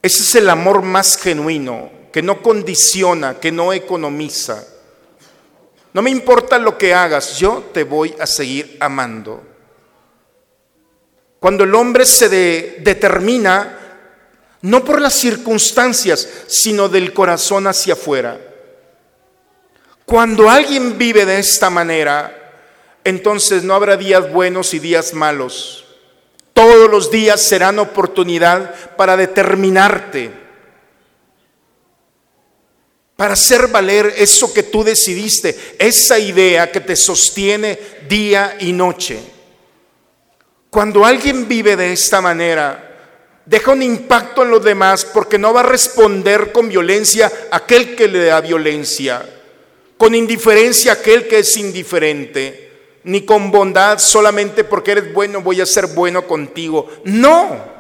Ese 0.00 0.22
es 0.22 0.34
el 0.34 0.48
amor 0.48 0.82
más 0.82 1.18
genuino, 1.18 1.90
que 2.10 2.22
no 2.22 2.42
condiciona, 2.42 3.38
que 3.38 3.52
no 3.52 3.72
economiza. 3.74 4.66
No 5.92 6.00
me 6.00 6.10
importa 6.10 6.58
lo 6.58 6.78
que 6.78 6.94
hagas, 6.94 7.38
yo 7.38 7.70
te 7.72 7.84
voy 7.84 8.14
a 8.18 8.26
seguir 8.26 8.78
amando. 8.80 9.42
Cuando 11.38 11.64
el 11.64 11.74
hombre 11.74 12.06
se 12.06 12.28
determina 12.80 13.80
no 14.62 14.84
por 14.84 15.00
las 15.00 15.14
circunstancias, 15.14 16.28
sino 16.46 16.88
del 16.88 17.12
corazón 17.12 17.66
hacia 17.66 17.94
afuera. 17.94 18.40
Cuando 20.06 20.48
alguien 20.48 20.96
vive 20.98 21.24
de 21.26 21.38
esta 21.38 21.68
manera, 21.68 22.38
entonces 23.04 23.64
no 23.64 23.74
habrá 23.74 23.96
días 23.96 24.30
buenos 24.32 24.72
y 24.74 24.78
días 24.78 25.14
malos. 25.14 25.84
Todos 26.52 26.90
los 26.90 27.10
días 27.10 27.40
serán 27.40 27.78
oportunidad 27.78 28.94
para 28.96 29.16
determinarte, 29.16 30.30
para 33.16 33.34
hacer 33.34 33.68
valer 33.68 34.14
eso 34.16 34.52
que 34.52 34.62
tú 34.62 34.84
decidiste, 34.84 35.76
esa 35.78 36.18
idea 36.18 36.70
que 36.70 36.80
te 36.80 36.94
sostiene 36.94 37.78
día 38.08 38.56
y 38.60 38.72
noche. 38.72 39.18
Cuando 40.70 41.04
alguien 41.04 41.48
vive 41.48 41.76
de 41.76 41.92
esta 41.92 42.20
manera, 42.20 42.91
deja 43.46 43.72
un 43.72 43.82
impacto 43.82 44.42
en 44.42 44.50
los 44.50 44.62
demás 44.62 45.04
porque 45.04 45.38
no 45.38 45.52
va 45.52 45.60
a 45.60 45.64
responder 45.64 46.52
con 46.52 46.68
violencia 46.68 47.30
aquel 47.50 47.96
que 47.96 48.08
le 48.08 48.24
da 48.26 48.40
violencia, 48.40 49.24
con 49.96 50.14
indiferencia 50.14 50.92
aquel 50.92 51.26
que 51.26 51.40
es 51.40 51.56
indiferente, 51.56 52.70
ni 53.04 53.22
con 53.22 53.50
bondad 53.50 53.98
solamente 53.98 54.64
porque 54.64 54.92
eres 54.92 55.12
bueno 55.12 55.42
voy 55.42 55.60
a 55.60 55.66
ser 55.66 55.88
bueno 55.88 56.26
contigo. 56.26 56.88
No. 57.04 57.72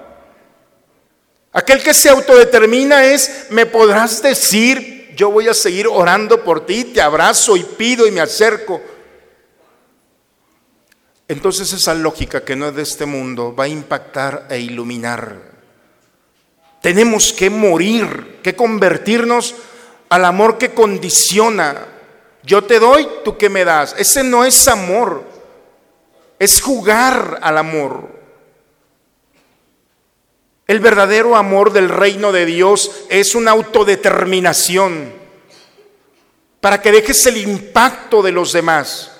Aquel 1.52 1.82
que 1.82 1.94
se 1.94 2.08
autodetermina 2.08 3.04
es, 3.04 3.46
me 3.50 3.66
podrás 3.66 4.22
decir, 4.22 5.12
yo 5.14 5.30
voy 5.30 5.48
a 5.48 5.54
seguir 5.54 5.86
orando 5.86 6.42
por 6.42 6.64
ti, 6.64 6.84
te 6.84 7.02
abrazo 7.02 7.56
y 7.56 7.62
pido 7.62 8.06
y 8.06 8.10
me 8.10 8.22
acerco. 8.22 8.80
Entonces 11.28 11.72
esa 11.72 11.94
lógica 11.94 12.42
que 12.42 12.56
no 12.56 12.68
es 12.68 12.74
de 12.74 12.82
este 12.82 13.06
mundo 13.06 13.54
va 13.54 13.64
a 13.64 13.68
impactar 13.68 14.46
e 14.50 14.60
iluminar 14.60 15.51
tenemos 16.82 17.32
que 17.32 17.48
morir, 17.48 18.40
que 18.42 18.54
convertirnos 18.54 19.54
al 20.10 20.26
amor 20.26 20.58
que 20.58 20.74
condiciona. 20.74 21.86
Yo 22.42 22.64
te 22.64 22.78
doy, 22.78 23.08
tú 23.24 23.38
que 23.38 23.48
me 23.48 23.64
das. 23.64 23.94
Ese 23.96 24.22
no 24.22 24.44
es 24.44 24.68
amor, 24.68 25.24
es 26.38 26.60
jugar 26.60 27.38
al 27.40 27.56
amor. 27.56 28.10
El 30.66 30.80
verdadero 30.80 31.36
amor 31.36 31.72
del 31.72 31.88
reino 31.88 32.32
de 32.32 32.44
Dios 32.44 32.90
es 33.08 33.34
una 33.34 33.52
autodeterminación 33.52 35.12
para 36.60 36.82
que 36.82 36.92
dejes 36.92 37.24
el 37.26 37.36
impacto 37.38 38.22
de 38.22 38.32
los 38.32 38.52
demás 38.52 39.12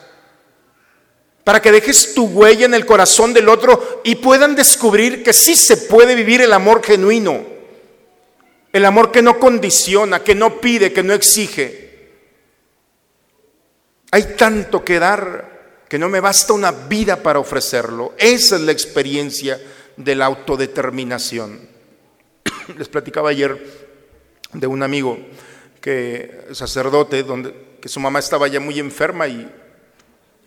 para 1.44 1.60
que 1.60 1.72
dejes 1.72 2.14
tu 2.14 2.26
huella 2.26 2.66
en 2.66 2.74
el 2.74 2.86
corazón 2.86 3.32
del 3.32 3.48
otro 3.48 4.00
y 4.04 4.16
puedan 4.16 4.54
descubrir 4.54 5.22
que 5.22 5.32
sí 5.32 5.56
se 5.56 5.76
puede 5.76 6.14
vivir 6.14 6.40
el 6.40 6.52
amor 6.52 6.82
genuino, 6.84 7.44
el 8.72 8.84
amor 8.84 9.10
que 9.10 9.22
no 9.22 9.38
condiciona, 9.38 10.22
que 10.22 10.34
no 10.34 10.60
pide, 10.60 10.92
que 10.92 11.02
no 11.02 11.12
exige. 11.12 12.10
Hay 14.10 14.34
tanto 14.36 14.84
que 14.84 14.98
dar 14.98 15.84
que 15.88 15.98
no 15.98 16.08
me 16.08 16.20
basta 16.20 16.54
una 16.54 16.72
vida 16.72 17.22
para 17.22 17.38
ofrecerlo. 17.38 18.14
Esa 18.16 18.56
es 18.56 18.62
la 18.62 18.72
experiencia 18.72 19.60
de 19.96 20.14
la 20.14 20.26
autodeterminación. 20.26 21.68
Les 22.78 22.88
platicaba 22.88 23.30
ayer 23.30 23.82
de 24.52 24.66
un 24.66 24.82
amigo 24.82 25.18
que 25.80 26.46
sacerdote 26.52 27.22
donde 27.22 27.72
que 27.82 27.88
su 27.88 27.98
mamá 27.98 28.20
estaba 28.20 28.46
ya 28.46 28.60
muy 28.60 28.78
enferma 28.78 29.26
y 29.26 29.50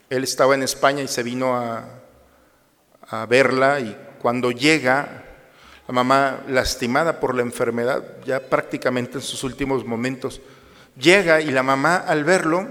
él 0.09 0.23
estaba 0.23 0.55
en 0.55 0.63
España 0.63 1.03
y 1.03 1.09
se 1.09 1.21
vino 1.21 1.53
a, 1.53 2.01
verla 3.27 3.81
y 3.81 3.95
cuando 4.19 4.51
llega, 4.51 5.24
la 5.87 5.93
mamá 5.93 6.43
lastimada 6.47 7.19
por 7.19 7.35
la 7.35 7.41
enfermedad, 7.41 8.03
ya 8.25 8.39
prácticamente 8.39 9.17
en 9.17 9.21
sus 9.21 9.43
últimos 9.43 9.85
momentos, 9.85 10.41
llega 10.97 11.41
y 11.41 11.51
la 11.51 11.63
mamá 11.63 11.97
al 11.97 12.23
verlo, 12.23 12.67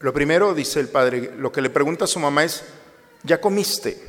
lo 0.00 0.12
primero, 0.12 0.54
dice 0.54 0.80
el 0.80 0.88
padre, 0.88 1.32
lo 1.36 1.52
que 1.52 1.62
le 1.62 1.70
pregunta 1.70 2.04
a 2.04 2.08
su 2.08 2.18
mamá 2.18 2.42
es, 2.44 2.64
¿ya 3.22 3.40
comiste? 3.40 4.02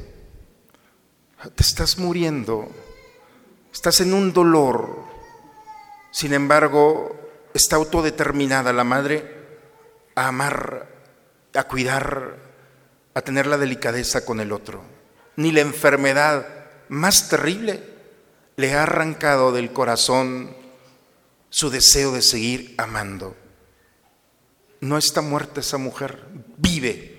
Te 1.55 1.61
estás 1.63 1.99
muriendo, 1.99 2.69
estás 3.71 4.01
en 4.01 4.13
un 4.13 4.33
dolor. 4.33 5.03
Sin 6.11 6.33
embargo, 6.33 7.15
está 7.53 7.75
autodeterminada 7.75 8.73
la 8.73 8.83
madre 8.83 9.43
a 10.15 10.27
amar 10.29 10.93
a 11.53 11.63
cuidar, 11.65 12.37
a 13.13 13.21
tener 13.21 13.45
la 13.47 13.57
delicadeza 13.57 14.25
con 14.25 14.39
el 14.39 14.51
otro. 14.51 14.81
Ni 15.35 15.51
la 15.51 15.61
enfermedad 15.61 16.62
más 16.89 17.29
terrible 17.29 17.83
le 18.55 18.73
ha 18.73 18.83
arrancado 18.83 19.51
del 19.51 19.71
corazón 19.73 20.55
su 21.49 21.69
deseo 21.69 22.11
de 22.11 22.21
seguir 22.21 22.75
amando. 22.77 23.35
No 24.81 24.97
está 24.97 25.21
muerta 25.21 25.61
esa 25.61 25.77
mujer, 25.77 26.25
vive, 26.57 27.17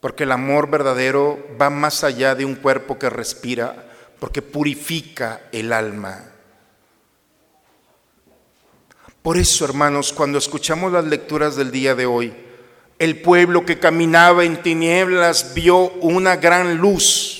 porque 0.00 0.24
el 0.24 0.32
amor 0.32 0.70
verdadero 0.70 1.38
va 1.60 1.68
más 1.70 2.04
allá 2.04 2.34
de 2.34 2.44
un 2.44 2.54
cuerpo 2.54 2.98
que 2.98 3.10
respira, 3.10 3.90
porque 4.18 4.42
purifica 4.42 5.42
el 5.52 5.72
alma. 5.72 6.24
Por 9.22 9.36
eso, 9.36 9.64
hermanos, 9.64 10.12
cuando 10.12 10.38
escuchamos 10.38 10.92
las 10.92 11.04
lecturas 11.04 11.56
del 11.56 11.70
día 11.70 11.94
de 11.94 12.06
hoy, 12.06 12.32
el 12.98 13.20
pueblo 13.20 13.64
que 13.64 13.78
caminaba 13.78 14.44
en 14.44 14.62
tinieblas 14.62 15.54
vio 15.54 15.90
una 16.00 16.36
gran 16.36 16.78
luz, 16.78 17.37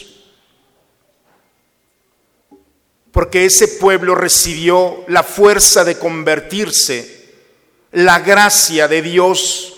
porque 3.18 3.46
ese 3.46 3.66
pueblo 3.66 4.14
recibió 4.14 5.02
la 5.08 5.24
fuerza 5.24 5.82
de 5.82 5.98
convertirse, 5.98 7.32
la 7.90 8.20
gracia 8.20 8.86
de 8.86 9.02
Dios 9.02 9.74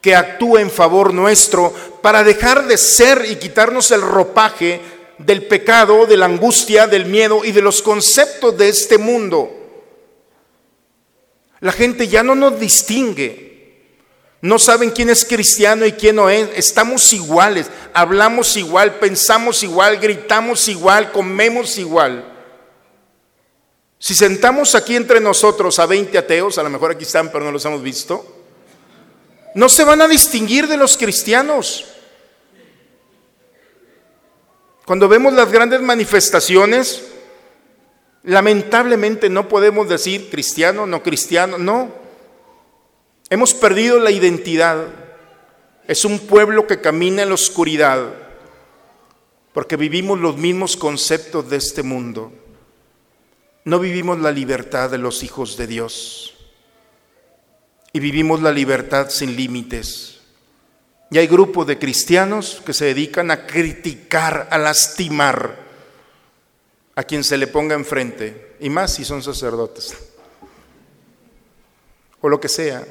que 0.00 0.14
actúa 0.14 0.60
en 0.60 0.70
favor 0.70 1.12
nuestro 1.12 1.74
para 2.00 2.22
dejar 2.22 2.68
de 2.68 2.78
ser 2.78 3.26
y 3.28 3.34
quitarnos 3.40 3.90
el 3.90 4.02
ropaje 4.02 4.80
del 5.18 5.48
pecado, 5.48 6.06
de 6.06 6.16
la 6.16 6.26
angustia, 6.26 6.86
del 6.86 7.06
miedo 7.06 7.44
y 7.44 7.50
de 7.50 7.60
los 7.60 7.82
conceptos 7.82 8.56
de 8.56 8.68
este 8.68 8.98
mundo. 8.98 9.50
La 11.58 11.72
gente 11.72 12.06
ya 12.06 12.22
no 12.22 12.36
nos 12.36 12.60
distingue. 12.60 13.82
No 14.42 14.60
saben 14.60 14.92
quién 14.92 15.10
es 15.10 15.24
cristiano 15.24 15.86
y 15.86 15.90
quién 15.90 16.14
no 16.14 16.30
es. 16.30 16.50
Estamos 16.54 17.12
iguales, 17.12 17.66
hablamos 17.92 18.56
igual, 18.56 19.00
pensamos 19.00 19.64
igual, 19.64 19.98
gritamos 19.98 20.68
igual, 20.68 21.10
comemos 21.10 21.78
igual. 21.78 22.35
Si 23.98 24.14
sentamos 24.14 24.74
aquí 24.74 24.94
entre 24.94 25.20
nosotros 25.20 25.78
a 25.78 25.86
20 25.86 26.16
ateos, 26.18 26.58
a 26.58 26.62
lo 26.62 26.70
mejor 26.70 26.90
aquí 26.90 27.04
están 27.04 27.30
pero 27.32 27.44
no 27.44 27.52
los 27.52 27.64
hemos 27.64 27.82
visto, 27.82 28.24
no 29.54 29.68
se 29.68 29.84
van 29.84 30.02
a 30.02 30.08
distinguir 30.08 30.68
de 30.68 30.76
los 30.76 30.96
cristianos. 30.96 31.86
Cuando 34.84 35.08
vemos 35.08 35.32
las 35.32 35.50
grandes 35.50 35.80
manifestaciones, 35.80 37.04
lamentablemente 38.22 39.30
no 39.30 39.48
podemos 39.48 39.88
decir 39.88 40.30
cristiano, 40.30 40.86
no 40.86 41.02
cristiano, 41.02 41.58
no. 41.58 41.90
Hemos 43.30 43.54
perdido 43.54 43.98
la 43.98 44.10
identidad. 44.10 44.86
Es 45.88 46.04
un 46.04 46.20
pueblo 46.20 46.66
que 46.66 46.80
camina 46.80 47.22
en 47.22 47.28
la 47.28 47.34
oscuridad 47.34 48.26
porque 49.56 49.76
vivimos 49.76 50.20
los 50.20 50.36
mismos 50.36 50.76
conceptos 50.76 51.48
de 51.48 51.56
este 51.56 51.82
mundo. 51.82 52.30
No 53.66 53.80
vivimos 53.80 54.20
la 54.20 54.30
libertad 54.30 54.90
de 54.90 54.98
los 54.98 55.24
hijos 55.24 55.56
de 55.56 55.66
Dios. 55.66 56.34
Y 57.92 57.98
vivimos 57.98 58.40
la 58.40 58.52
libertad 58.52 59.10
sin 59.10 59.34
límites. 59.34 60.20
Y 61.10 61.18
hay 61.18 61.26
grupos 61.26 61.66
de 61.66 61.76
cristianos 61.76 62.62
que 62.64 62.72
se 62.72 62.84
dedican 62.84 63.32
a 63.32 63.44
criticar, 63.44 64.46
a 64.52 64.58
lastimar 64.58 65.66
a 66.94 67.02
quien 67.02 67.24
se 67.24 67.36
le 67.36 67.48
ponga 67.48 67.74
enfrente, 67.74 68.54
y 68.60 68.70
más 68.70 68.94
si 68.94 69.04
son 69.04 69.22
sacerdotes, 69.22 69.94
o 72.22 72.28
lo 72.28 72.40
que 72.40 72.48
sea, 72.48 72.86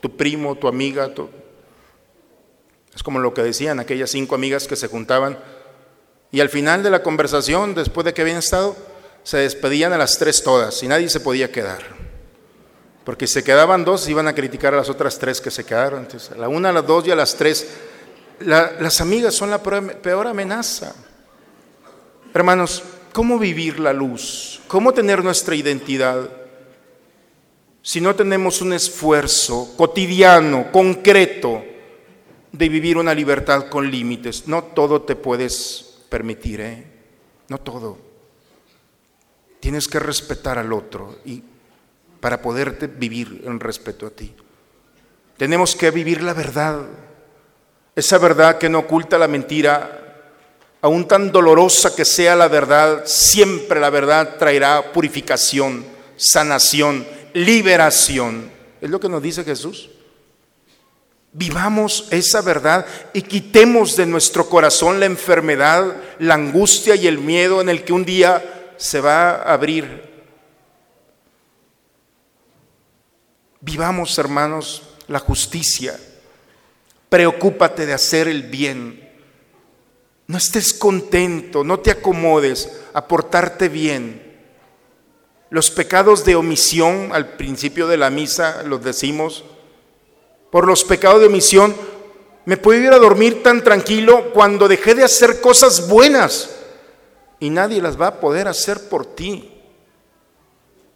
tu 0.00 0.16
primo, 0.16 0.56
tu 0.56 0.68
amiga, 0.68 1.12
es 2.94 3.02
como 3.02 3.20
lo 3.20 3.34
que 3.34 3.42
decían 3.42 3.78
aquellas 3.78 4.10
cinco 4.10 4.34
amigas 4.34 4.66
que 4.66 4.74
se 4.74 4.88
juntaban. 4.88 5.38
Y 6.32 6.40
al 6.40 6.48
final 6.48 6.82
de 6.82 6.90
la 6.90 7.02
conversación, 7.02 7.74
después 7.74 8.04
de 8.04 8.14
que 8.14 8.22
habían 8.22 8.38
estado, 8.38 8.74
se 9.24 9.38
despedían 9.38 9.92
a 9.92 9.98
las 9.98 10.18
tres 10.18 10.42
todas 10.42 10.82
y 10.82 10.86
nadie 10.86 11.08
se 11.08 11.18
podía 11.18 11.50
quedar. 11.50 11.82
Porque 13.04 13.26
si 13.26 13.34
se 13.34 13.44
quedaban 13.44 13.84
dos, 13.84 14.08
iban 14.08 14.28
a 14.28 14.34
criticar 14.34 14.74
a 14.74 14.76
las 14.76 14.88
otras 14.88 15.18
tres 15.18 15.40
que 15.40 15.50
se 15.50 15.64
quedaron. 15.64 16.00
Entonces, 16.00 16.30
a 16.30 16.36
la 16.36 16.48
una, 16.48 16.68
a 16.68 16.72
las 16.72 16.86
dos 16.86 17.06
y 17.06 17.10
a 17.10 17.16
las 17.16 17.34
tres. 17.34 17.66
las 18.40 19.00
amigas 19.00 19.34
son 19.34 19.50
la 19.50 19.62
peor 19.62 20.26
amenaza. 20.26 20.94
Hermanos, 22.32 22.82
¿cómo 23.12 23.38
vivir 23.38 23.80
la 23.80 23.92
luz? 23.92 24.60
¿Cómo 24.68 24.92
tener 24.92 25.24
nuestra 25.24 25.54
identidad? 25.54 26.28
Si 27.82 28.00
no 28.00 28.14
tenemos 28.14 28.62
un 28.62 28.72
esfuerzo 28.72 29.74
cotidiano, 29.76 30.70
concreto, 30.72 31.62
de 32.52 32.68
vivir 32.68 32.96
una 32.96 33.14
libertad 33.14 33.68
con 33.68 33.90
límites, 33.90 34.46
no 34.46 34.64
todo 34.64 35.02
te 35.02 35.16
puedes 35.16 35.98
permitir, 36.08 36.60
¿eh? 36.60 36.86
No 37.48 37.58
todo. 37.58 38.13
Tienes 39.64 39.88
que 39.88 39.98
respetar 39.98 40.58
al 40.58 40.74
otro 40.74 41.20
y 41.24 41.42
para 42.20 42.42
poderte 42.42 42.86
vivir 42.86 43.44
en 43.46 43.58
respeto 43.58 44.06
a 44.06 44.10
ti. 44.10 44.30
Tenemos 45.38 45.74
que 45.74 45.90
vivir 45.90 46.22
la 46.22 46.34
verdad, 46.34 46.82
esa 47.96 48.18
verdad 48.18 48.58
que 48.58 48.68
no 48.68 48.80
oculta 48.80 49.16
la 49.16 49.26
mentira, 49.26 50.32
aún 50.82 51.08
tan 51.08 51.32
dolorosa 51.32 51.96
que 51.96 52.04
sea 52.04 52.36
la 52.36 52.48
verdad, 52.48 53.04
siempre 53.06 53.80
la 53.80 53.88
verdad 53.88 54.36
traerá 54.38 54.92
purificación, 54.92 55.82
sanación, 56.14 57.06
liberación. 57.32 58.50
Es 58.82 58.90
lo 58.90 59.00
que 59.00 59.08
nos 59.08 59.22
dice 59.22 59.44
Jesús. 59.44 59.88
Vivamos 61.32 62.08
esa 62.10 62.42
verdad 62.42 62.84
y 63.14 63.22
quitemos 63.22 63.96
de 63.96 64.04
nuestro 64.04 64.46
corazón 64.46 65.00
la 65.00 65.06
enfermedad, 65.06 65.96
la 66.18 66.34
angustia 66.34 66.96
y 66.96 67.06
el 67.06 67.18
miedo 67.18 67.62
en 67.62 67.70
el 67.70 67.82
que 67.82 67.94
un 67.94 68.04
día 68.04 68.50
se 68.76 69.00
va 69.00 69.30
a 69.30 69.52
abrir. 69.52 70.12
Vivamos, 73.60 74.18
hermanos, 74.18 74.82
la 75.08 75.18
justicia. 75.18 75.98
Preocúpate 77.08 77.86
de 77.86 77.92
hacer 77.92 78.28
el 78.28 78.42
bien. 78.42 79.10
No 80.26 80.38
estés 80.38 80.72
contento, 80.72 81.64
no 81.64 81.80
te 81.80 81.90
acomodes 81.90 82.80
a 82.92 83.06
portarte 83.06 83.68
bien. 83.68 84.22
Los 85.50 85.70
pecados 85.70 86.24
de 86.24 86.34
omisión, 86.34 87.10
al 87.12 87.36
principio 87.36 87.86
de 87.86 87.96
la 87.96 88.10
misa 88.10 88.62
los 88.64 88.82
decimos, 88.82 89.44
por 90.50 90.66
los 90.66 90.84
pecados 90.84 91.20
de 91.20 91.26
omisión, 91.26 91.74
me 92.44 92.56
puedo 92.56 92.80
ir 92.80 92.92
a 92.92 92.98
dormir 92.98 93.42
tan 93.42 93.62
tranquilo 93.64 94.32
cuando 94.32 94.68
dejé 94.68 94.94
de 94.94 95.04
hacer 95.04 95.40
cosas 95.40 95.88
buenas 95.88 96.53
y 97.44 97.50
nadie 97.50 97.82
las 97.82 98.00
va 98.00 98.06
a 98.06 98.20
poder 98.20 98.48
hacer 98.48 98.88
por 98.88 99.04
ti. 99.04 99.52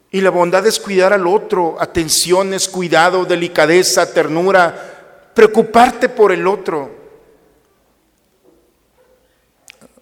Y 0.09 0.19
la 0.19 0.31
bondad 0.31 0.65
es 0.65 0.79
cuidar 0.79 1.13
al 1.13 1.27
otro, 1.27 1.77
atenciones, 1.79 2.67
cuidado, 2.67 3.23
delicadeza, 3.23 4.11
ternura, 4.11 5.29
preocuparte 5.35 6.09
por 6.09 6.31
el 6.31 6.47
otro. 6.47 6.89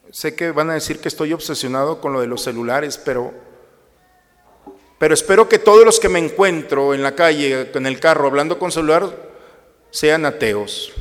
Sé 0.10 0.38
que 0.38 0.52
van 0.52 0.70
a 0.70 0.76
decir 0.76 1.02
que 1.02 1.10
estoy 1.10 1.34
obsesionado 1.34 2.00
con 2.00 2.14
lo 2.14 2.22
de 2.22 2.28
los 2.28 2.44
celulares, 2.44 2.98
pero 2.98 3.34
pero 4.98 5.14
espero 5.14 5.50
que 5.50 5.60
todos 5.60 5.84
los 5.84 6.00
que 6.00 6.08
me 6.08 6.20
encuentro 6.20 6.94
en 6.94 7.04
la 7.04 7.14
calle, 7.14 7.70
en 7.74 7.86
el 7.86 8.00
carro, 8.00 8.28
hablando 8.28 8.58
con 8.58 8.72
celular, 8.72 9.12
sean 9.92 10.26
ateos. 10.26 10.94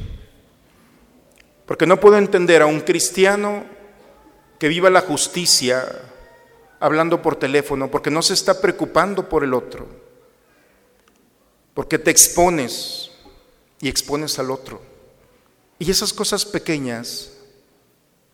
Porque 1.67 1.87
no 1.87 2.01
puedo 2.01 2.19
entender 2.19 2.63
a 2.63 2.67
un 2.67 2.81
cristiano 2.81 3.76
que 4.59 4.69
viva 4.69 4.91
la 4.91 5.03
justicia 5.03 5.85
hablando 6.81 7.23
por 7.23 7.37
teléfono, 7.37 7.91
porque 7.91 8.11
no 8.11 8.23
se 8.23 8.35
está 8.35 8.61
preocupando 8.61 9.29
por 9.29 9.45
el 9.45 9.55
otro, 9.55 9.87
porque 11.75 11.99
te 11.99 12.11
expones 12.11 13.11
y 13.81 13.89
expones 13.89 14.39
al 14.39 14.51
otro. 14.51 14.81
Y 15.79 15.91
esas 15.91 16.13
cosas 16.13 16.45
pequeñas 16.45 17.33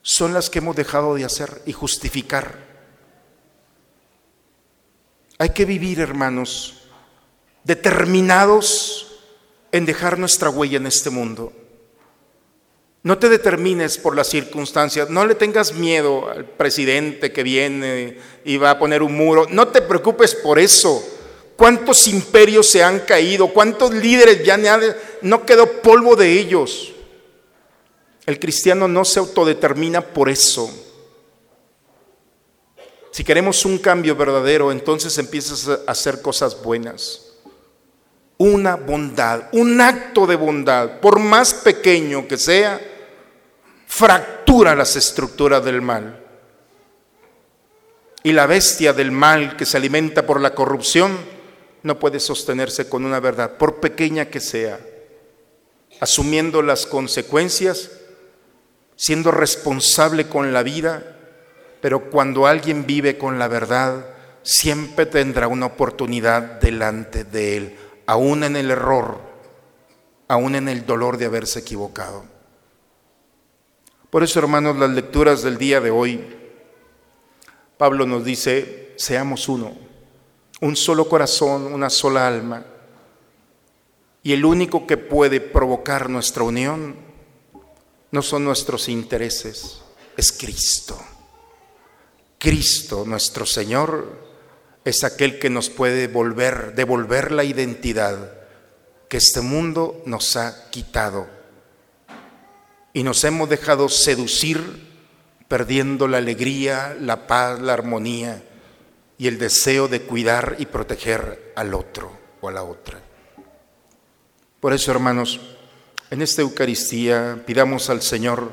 son 0.02 0.32
las 0.32 0.50
que 0.50 0.58
hemos 0.58 0.76
dejado 0.76 1.14
de 1.14 1.24
hacer 1.24 1.62
y 1.66 1.72
justificar. 1.72 2.72
Hay 5.38 5.50
que 5.50 5.64
vivir, 5.64 6.00
hermanos, 6.00 6.82
determinados 7.64 9.20
en 9.72 9.86
dejar 9.86 10.18
nuestra 10.18 10.50
huella 10.50 10.76
en 10.76 10.86
este 10.86 11.10
mundo. 11.10 11.52
No 13.02 13.18
te 13.18 13.28
determines 13.28 13.98
por 13.98 14.14
las 14.14 14.28
circunstancias, 14.28 15.10
no 15.10 15.26
le 15.26 15.34
tengas 15.34 15.72
miedo 15.72 16.28
al 16.28 16.44
presidente 16.44 17.32
que 17.32 17.42
viene 17.42 18.18
y 18.44 18.56
va 18.58 18.70
a 18.70 18.78
poner 18.78 19.02
un 19.02 19.16
muro, 19.16 19.46
no 19.50 19.68
te 19.68 19.82
preocupes 19.82 20.36
por 20.36 20.58
eso. 20.60 21.04
¿Cuántos 21.56 22.06
imperios 22.06 22.68
se 22.68 22.82
han 22.82 23.00
caído? 23.00 23.48
¿Cuántos 23.48 23.92
líderes 23.92 24.44
ya 24.44 24.58
no 25.20 25.44
quedó 25.44 25.82
polvo 25.82 26.14
de 26.14 26.38
ellos? 26.38 26.92
El 28.24 28.38
cristiano 28.38 28.86
no 28.86 29.04
se 29.04 29.18
autodetermina 29.18 30.00
por 30.00 30.28
eso. 30.28 30.70
Si 33.10 33.24
queremos 33.24 33.64
un 33.64 33.78
cambio 33.78 34.14
verdadero, 34.14 34.70
entonces 34.70 35.18
empiezas 35.18 35.68
a 35.68 35.80
hacer 35.90 36.22
cosas 36.22 36.62
buenas 36.62 37.32
una 38.42 38.74
bondad, 38.74 39.44
un 39.52 39.80
acto 39.80 40.26
de 40.26 40.34
bondad, 40.34 40.98
por 40.98 41.20
más 41.20 41.54
pequeño 41.54 42.26
que 42.26 42.36
sea, 42.36 42.80
fractura 43.94 44.74
las 44.74 44.96
estructuras 44.96 45.62
del 45.62 45.82
mal. 45.82 46.18
Y 48.22 48.32
la 48.32 48.46
bestia 48.46 48.94
del 48.94 49.12
mal 49.12 49.54
que 49.54 49.66
se 49.66 49.76
alimenta 49.76 50.24
por 50.24 50.40
la 50.40 50.54
corrupción 50.54 51.18
no 51.82 51.98
puede 51.98 52.18
sostenerse 52.18 52.88
con 52.88 53.04
una 53.04 53.20
verdad, 53.20 53.58
por 53.58 53.80
pequeña 53.80 54.24
que 54.24 54.40
sea, 54.40 54.80
asumiendo 56.00 56.62
las 56.62 56.86
consecuencias, 56.86 57.90
siendo 58.96 59.30
responsable 59.30 60.26
con 60.26 60.54
la 60.54 60.62
vida, 60.62 61.18
pero 61.82 62.08
cuando 62.10 62.46
alguien 62.46 62.86
vive 62.86 63.18
con 63.18 63.38
la 63.38 63.46
verdad, 63.46 64.06
siempre 64.42 65.04
tendrá 65.04 65.48
una 65.48 65.66
oportunidad 65.66 66.40
delante 66.60 67.24
de 67.24 67.56
él 67.58 67.76
aún 68.06 68.42
en 68.42 68.56
el 68.56 68.70
error, 68.70 69.20
aún 70.28 70.54
en 70.54 70.70
el 70.70 70.86
dolor 70.86 71.18
de 71.18 71.26
haberse 71.26 71.58
equivocado. 71.58 72.31
Por 74.12 74.22
eso, 74.22 74.40
hermanos, 74.40 74.76
las 74.76 74.90
lecturas 74.90 75.42
del 75.42 75.56
día 75.56 75.80
de 75.80 75.90
hoy, 75.90 76.22
Pablo 77.78 78.04
nos 78.04 78.22
dice, 78.26 78.92
seamos 78.96 79.48
uno, 79.48 79.74
un 80.60 80.76
solo 80.76 81.08
corazón, 81.08 81.72
una 81.72 81.88
sola 81.88 82.28
alma. 82.28 82.62
Y 84.22 84.34
el 84.34 84.44
único 84.44 84.86
que 84.86 84.98
puede 84.98 85.40
provocar 85.40 86.10
nuestra 86.10 86.42
unión 86.42 86.94
no 88.10 88.20
son 88.20 88.44
nuestros 88.44 88.90
intereses, 88.90 89.80
es 90.14 90.30
Cristo. 90.30 91.00
Cristo, 92.38 93.04
nuestro 93.06 93.46
Señor, 93.46 94.28
es 94.84 95.04
aquel 95.04 95.38
que 95.38 95.48
nos 95.48 95.70
puede 95.70 96.06
volver, 96.06 96.74
devolver 96.74 97.32
la 97.32 97.44
identidad 97.44 98.34
que 99.08 99.16
este 99.16 99.40
mundo 99.40 100.02
nos 100.04 100.36
ha 100.36 100.68
quitado. 100.68 101.41
Y 102.92 103.02
nos 103.02 103.24
hemos 103.24 103.48
dejado 103.48 103.88
seducir 103.88 104.90
perdiendo 105.48 106.08
la 106.08 106.18
alegría, 106.18 106.96
la 107.00 107.26
paz, 107.26 107.60
la 107.60 107.72
armonía 107.72 108.42
y 109.18 109.28
el 109.28 109.38
deseo 109.38 109.88
de 109.88 110.02
cuidar 110.02 110.56
y 110.58 110.66
proteger 110.66 111.52
al 111.56 111.74
otro 111.74 112.10
o 112.40 112.48
a 112.48 112.52
la 112.52 112.62
otra. 112.62 113.00
Por 114.60 114.72
eso, 114.72 114.90
hermanos, 114.90 115.40
en 116.10 116.22
esta 116.22 116.42
Eucaristía 116.42 117.42
pidamos 117.46 117.90
al 117.90 118.02
Señor 118.02 118.50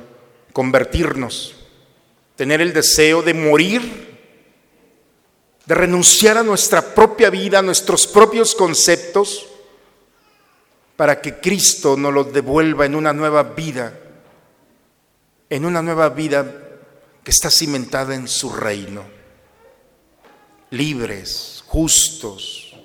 convertirnos 0.53 1.55
tener 2.39 2.61
el 2.61 2.71
deseo 2.71 3.21
de 3.21 3.33
morir, 3.33 4.17
de 5.65 5.75
renunciar 5.75 6.37
a 6.37 6.43
nuestra 6.43 6.95
propia 6.95 7.29
vida, 7.29 7.59
a 7.59 7.61
nuestros 7.61 8.07
propios 8.07 8.55
conceptos, 8.55 9.45
para 10.95 11.19
que 11.19 11.41
Cristo 11.41 11.97
nos 11.97 12.13
los 12.13 12.31
devuelva 12.31 12.85
en 12.85 12.95
una 12.95 13.11
nueva 13.11 13.43
vida, 13.43 13.93
en 15.49 15.65
una 15.65 15.81
nueva 15.81 16.09
vida 16.09 16.45
que 17.23 17.31
está 17.31 17.49
cimentada 17.49 18.15
en 18.15 18.27
su 18.27 18.51
reino, 18.51 19.03
libres, 20.69 21.63
justos, 21.67 22.75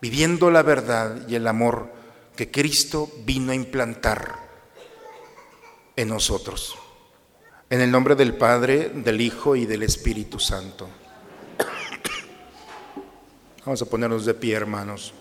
viviendo 0.00 0.50
la 0.50 0.62
verdad 0.62 1.28
y 1.28 1.34
el 1.34 1.46
amor 1.46 1.92
que 2.36 2.50
Cristo 2.50 3.10
vino 3.24 3.52
a 3.52 3.54
implantar 3.54 4.36
en 5.96 6.08
nosotros. 6.08 6.76
En 7.68 7.80
el 7.80 7.90
nombre 7.90 8.14
del 8.14 8.34
Padre, 8.34 8.88
del 8.88 9.20
Hijo 9.20 9.54
y 9.54 9.66
del 9.66 9.82
Espíritu 9.82 10.40
Santo. 10.40 10.88
Vamos 13.64 13.82
a 13.82 13.86
ponernos 13.86 14.24
de 14.24 14.34
pie, 14.34 14.54
hermanos. 14.54 15.12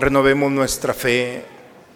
Renovemos 0.00 0.50
nuestra 0.50 0.94
fe. 0.94 1.57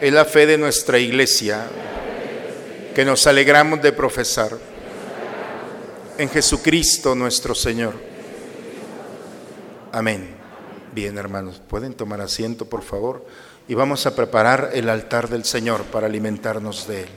Es 0.00 0.12
la 0.12 0.24
fe 0.24 0.46
de 0.46 0.56
nuestra 0.56 0.98
iglesia 1.00 1.66
que 2.94 3.04
nos 3.04 3.26
alegramos 3.26 3.82
de 3.82 3.92
profesar 3.92 4.52
en 6.16 6.28
Jesucristo 6.28 7.16
nuestro 7.16 7.52
Señor. 7.52 7.94
Amén. 9.90 10.36
Bien, 10.92 11.18
hermanos, 11.18 11.60
pueden 11.68 11.94
tomar 11.94 12.20
asiento, 12.20 12.66
por 12.66 12.82
favor, 12.82 13.26
y 13.66 13.74
vamos 13.74 14.06
a 14.06 14.14
preparar 14.14 14.70
el 14.72 14.88
altar 14.88 15.28
del 15.28 15.44
Señor 15.44 15.82
para 15.84 16.06
alimentarnos 16.06 16.86
de 16.86 17.02
él. 17.02 17.08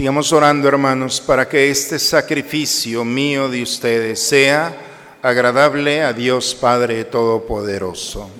Sigamos 0.00 0.32
orando, 0.32 0.66
hermanos, 0.66 1.20
para 1.20 1.46
que 1.46 1.70
este 1.70 1.98
sacrificio 1.98 3.04
mío 3.04 3.50
de 3.50 3.62
ustedes 3.62 4.18
sea 4.18 4.74
agradable 5.20 6.00
a 6.00 6.14
Dios 6.14 6.54
Padre 6.54 7.04
Todopoderoso. 7.04 8.30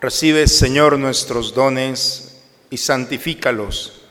Recibe, 0.00 0.46
Señor, 0.46 0.96
nuestros 0.96 1.52
dones 1.52 2.40
y 2.70 2.76
santifícalos, 2.76 4.02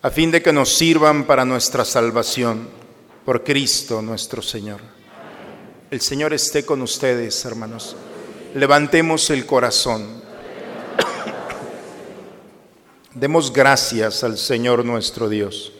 a 0.00 0.08
fin 0.08 0.30
de 0.30 0.40
que 0.40 0.54
nos 0.54 0.74
sirvan 0.74 1.24
para 1.26 1.44
nuestra 1.44 1.84
salvación, 1.84 2.66
por 3.26 3.44
Cristo 3.44 4.00
nuestro 4.00 4.40
Señor. 4.40 4.80
El 5.90 6.00
Señor 6.00 6.32
esté 6.32 6.64
con 6.64 6.80
ustedes, 6.80 7.44
hermanos. 7.44 7.94
Levantemos 8.54 9.28
el 9.30 9.44
corazón. 9.44 10.22
Demos 13.14 13.52
gracias 13.52 14.24
al 14.24 14.38
Señor 14.38 14.84
nuestro 14.84 15.28
Dios. 15.28 15.72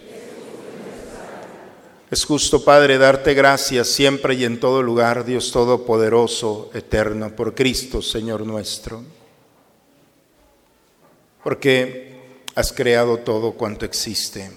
Es 2.10 2.24
justo, 2.24 2.64
Padre, 2.64 2.98
darte 2.98 3.34
gracias 3.34 3.88
siempre 3.88 4.34
y 4.34 4.44
en 4.44 4.60
todo 4.60 4.82
lugar, 4.82 5.24
Dios 5.24 5.50
Todopoderoso, 5.50 6.70
eterno, 6.74 7.34
por 7.34 7.54
Cristo, 7.54 8.02
Señor 8.02 8.46
nuestro. 8.46 9.02
Porque 11.42 12.18
has 12.54 12.72
creado 12.72 13.18
todo 13.18 13.52
cuanto 13.52 13.86
existe. 13.86 14.50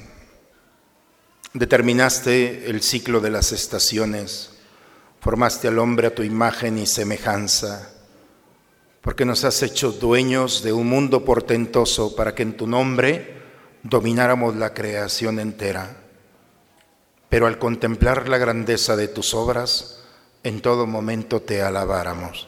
Determinaste 1.53 2.69
el 2.69 2.81
ciclo 2.81 3.19
de 3.19 3.29
las 3.29 3.51
estaciones. 3.51 4.51
Formaste 5.19 5.67
al 5.67 5.79
hombre 5.79 6.07
a 6.07 6.15
tu 6.15 6.23
imagen 6.23 6.77
y 6.77 6.87
semejanza, 6.87 7.93
porque 9.01 9.25
nos 9.25 9.43
has 9.43 9.61
hecho 9.63 9.91
dueños 9.91 10.63
de 10.63 10.73
un 10.73 10.87
mundo 10.87 11.25
portentoso 11.25 12.15
para 12.15 12.35
que 12.35 12.43
en 12.43 12.55
tu 12.55 12.67
nombre 12.67 13.41
domináramos 13.83 14.55
la 14.55 14.73
creación 14.73 15.39
entera. 15.39 15.97
Pero 17.27 17.47
al 17.47 17.57
contemplar 17.57 18.29
la 18.29 18.37
grandeza 18.37 18.95
de 18.95 19.07
tus 19.07 19.33
obras, 19.33 20.03
en 20.43 20.61
todo 20.61 20.85
momento 20.85 21.41
te 21.41 21.61
alabáramos. 21.61 22.47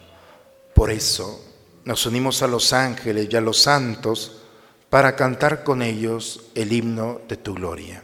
Por 0.75 0.91
eso 0.91 1.43
nos 1.85 2.05
unimos 2.05 2.43
a 2.43 2.47
los 2.47 2.73
ángeles 2.73 3.27
y 3.29 3.35
a 3.35 3.41
los 3.41 3.59
santos 3.59 4.43
para 4.89 5.15
cantar 5.15 5.63
con 5.63 5.81
ellos 5.81 6.51
el 6.53 6.71
himno 6.71 7.21
de 7.27 7.37
tu 7.37 7.55
gloria. 7.55 8.03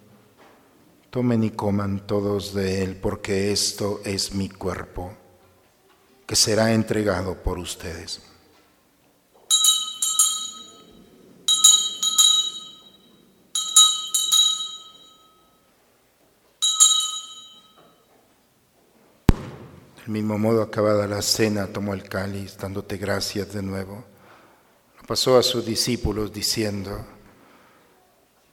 tomen 1.11 1.43
y 1.43 1.51
coman 1.51 2.07
todos 2.07 2.55
de 2.55 2.83
él, 2.83 2.95
porque 2.95 3.51
esto 3.51 4.01
es 4.03 4.33
mi 4.33 4.49
cuerpo, 4.49 5.13
que 6.25 6.35
será 6.35 6.73
entregado 6.73 7.35
por 7.35 7.59
ustedes. 7.59 8.21
Del 19.97 20.09
mismo 20.09 20.39
modo, 20.39 20.63
acabada 20.63 21.05
la 21.05 21.21
cena, 21.21 21.67
tomó 21.67 21.93
el 21.93 22.09
cáliz, 22.09 22.57
dándote 22.57 22.97
gracias 22.97 23.53
de 23.53 23.61
nuevo 23.61 24.11
pasó 25.11 25.37
a 25.37 25.43
sus 25.43 25.65
discípulos 25.65 26.31
diciendo, 26.31 27.05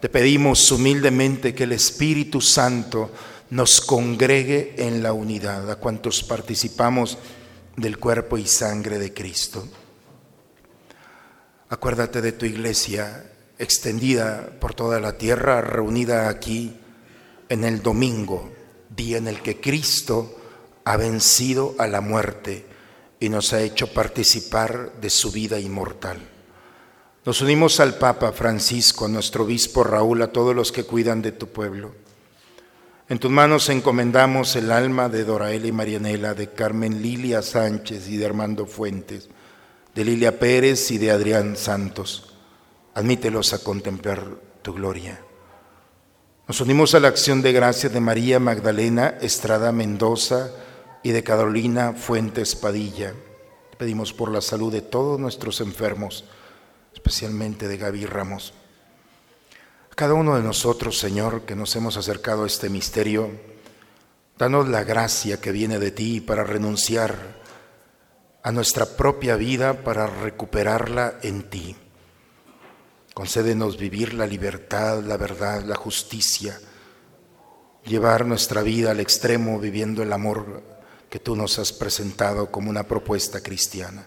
Te 0.00 0.08
pedimos 0.08 0.72
humildemente 0.72 1.54
que 1.54 1.64
el 1.64 1.72
Espíritu 1.72 2.40
Santo 2.40 3.10
nos 3.50 3.82
congregue 3.82 4.74
en 4.78 5.02
la 5.02 5.12
unidad, 5.12 5.70
a 5.70 5.76
cuantos 5.76 6.22
participamos 6.22 7.18
del 7.76 7.98
cuerpo 7.98 8.38
y 8.38 8.46
sangre 8.46 8.98
de 8.98 9.12
Cristo. 9.12 9.68
Acuérdate 11.68 12.22
de 12.22 12.32
tu 12.32 12.46
iglesia 12.46 13.30
extendida 13.58 14.48
por 14.58 14.72
toda 14.72 15.00
la 15.00 15.18
tierra, 15.18 15.60
reunida 15.60 16.30
aquí 16.30 16.74
en 17.50 17.64
el 17.64 17.82
domingo, 17.82 18.50
día 18.88 19.18
en 19.18 19.28
el 19.28 19.42
que 19.42 19.60
Cristo 19.60 20.40
ha 20.84 20.96
vencido 20.96 21.74
a 21.78 21.86
la 21.86 22.00
muerte 22.00 22.64
y 23.20 23.28
nos 23.28 23.52
ha 23.52 23.60
hecho 23.60 23.92
participar 23.92 24.92
de 24.98 25.10
su 25.10 25.30
vida 25.30 25.60
inmortal. 25.60 26.29
Nos 27.22 27.42
unimos 27.42 27.80
al 27.80 27.96
Papa 27.96 28.32
Francisco, 28.32 29.04
a 29.04 29.08
nuestro 29.08 29.44
obispo 29.44 29.84
Raúl, 29.84 30.22
a 30.22 30.32
todos 30.32 30.56
los 30.56 30.72
que 30.72 30.84
cuidan 30.84 31.20
de 31.20 31.32
tu 31.32 31.48
pueblo. 31.48 31.92
En 33.10 33.18
tus 33.18 33.30
manos 33.30 33.68
encomendamos 33.68 34.56
el 34.56 34.72
alma 34.72 35.10
de 35.10 35.24
Doraela 35.24 35.66
y 35.66 35.72
Marianela, 35.72 36.32
de 36.32 36.48
Carmen 36.48 37.02
Lilia 37.02 37.42
Sánchez 37.42 38.08
y 38.08 38.16
de 38.16 38.24
Armando 38.24 38.64
Fuentes, 38.64 39.28
de 39.94 40.04
Lilia 40.06 40.38
Pérez 40.38 40.90
y 40.92 40.96
de 40.96 41.10
Adrián 41.10 41.58
Santos. 41.58 42.32
Admítelos 42.94 43.52
a 43.52 43.58
contemplar 43.58 44.24
tu 44.62 44.72
gloria. 44.72 45.20
Nos 46.48 46.62
unimos 46.62 46.94
a 46.94 47.00
la 47.00 47.08
acción 47.08 47.42
de 47.42 47.52
gracia 47.52 47.90
de 47.90 48.00
María 48.00 48.40
Magdalena 48.40 49.18
Estrada 49.20 49.72
Mendoza 49.72 50.52
y 51.02 51.10
de 51.10 51.22
Carolina 51.22 51.92
Fuentes 51.92 52.56
Padilla. 52.56 53.12
Pedimos 53.76 54.14
por 54.14 54.32
la 54.32 54.40
salud 54.40 54.72
de 54.72 54.80
todos 54.80 55.20
nuestros 55.20 55.60
enfermos 55.60 56.24
especialmente 56.92 57.68
de 57.68 57.76
Gaby 57.76 58.06
Ramos. 58.06 58.54
A 59.90 59.94
cada 59.94 60.14
uno 60.14 60.36
de 60.36 60.42
nosotros, 60.42 60.98
Señor, 60.98 61.42
que 61.42 61.56
nos 61.56 61.74
hemos 61.76 61.96
acercado 61.96 62.44
a 62.44 62.46
este 62.46 62.68
misterio, 62.68 63.30
danos 64.38 64.68
la 64.68 64.84
gracia 64.84 65.40
que 65.40 65.52
viene 65.52 65.78
de 65.78 65.90
ti 65.90 66.20
para 66.20 66.44
renunciar 66.44 67.40
a 68.42 68.52
nuestra 68.52 68.86
propia 68.86 69.36
vida 69.36 69.84
para 69.84 70.06
recuperarla 70.06 71.18
en 71.22 71.50
ti. 71.50 71.76
Concédenos 73.12 73.76
vivir 73.76 74.14
la 74.14 74.26
libertad, 74.26 75.02
la 75.02 75.16
verdad, 75.16 75.62
la 75.64 75.76
justicia, 75.76 76.58
llevar 77.84 78.24
nuestra 78.24 78.62
vida 78.62 78.92
al 78.92 79.00
extremo 79.00 79.58
viviendo 79.58 80.02
el 80.02 80.12
amor 80.12 80.62
que 81.10 81.18
tú 81.18 81.36
nos 81.36 81.58
has 81.58 81.72
presentado 81.72 82.50
como 82.50 82.70
una 82.70 82.84
propuesta 82.84 83.42
cristiana. 83.42 84.06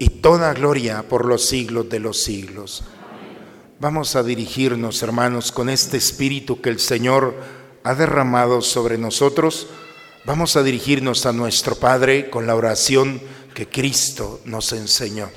y 0.00 0.08
toda 0.08 0.54
gloria 0.54 1.04
por 1.06 1.26
los 1.26 1.44
siglos 1.44 1.90
de 1.90 2.00
los 2.00 2.22
siglos. 2.22 2.82
Vamos 3.78 4.16
a 4.16 4.22
dirigirnos, 4.22 5.02
hermanos, 5.02 5.52
con 5.52 5.68
este 5.68 5.98
espíritu 5.98 6.62
que 6.62 6.70
el 6.70 6.80
Señor 6.80 7.34
ha 7.84 7.94
derramado 7.94 8.62
sobre 8.62 8.96
nosotros. 8.96 9.66
Vamos 10.24 10.56
a 10.56 10.62
dirigirnos 10.62 11.26
a 11.26 11.34
nuestro 11.34 11.76
Padre 11.76 12.30
con 12.30 12.46
la 12.46 12.56
oración 12.56 13.20
que 13.52 13.68
Cristo 13.68 14.40
nos 14.46 14.72
enseñó. 14.72 15.28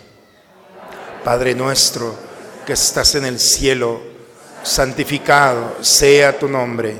Padre 1.25 1.55
nuestro 1.55 2.15
que 2.65 2.71
estás 2.71 3.15
en 3.15 3.25
el 3.25 3.41
cielo, 3.41 3.99
santificado 4.63 5.75
sea 5.81 6.39
tu 6.39 6.47
nombre. 6.47 6.95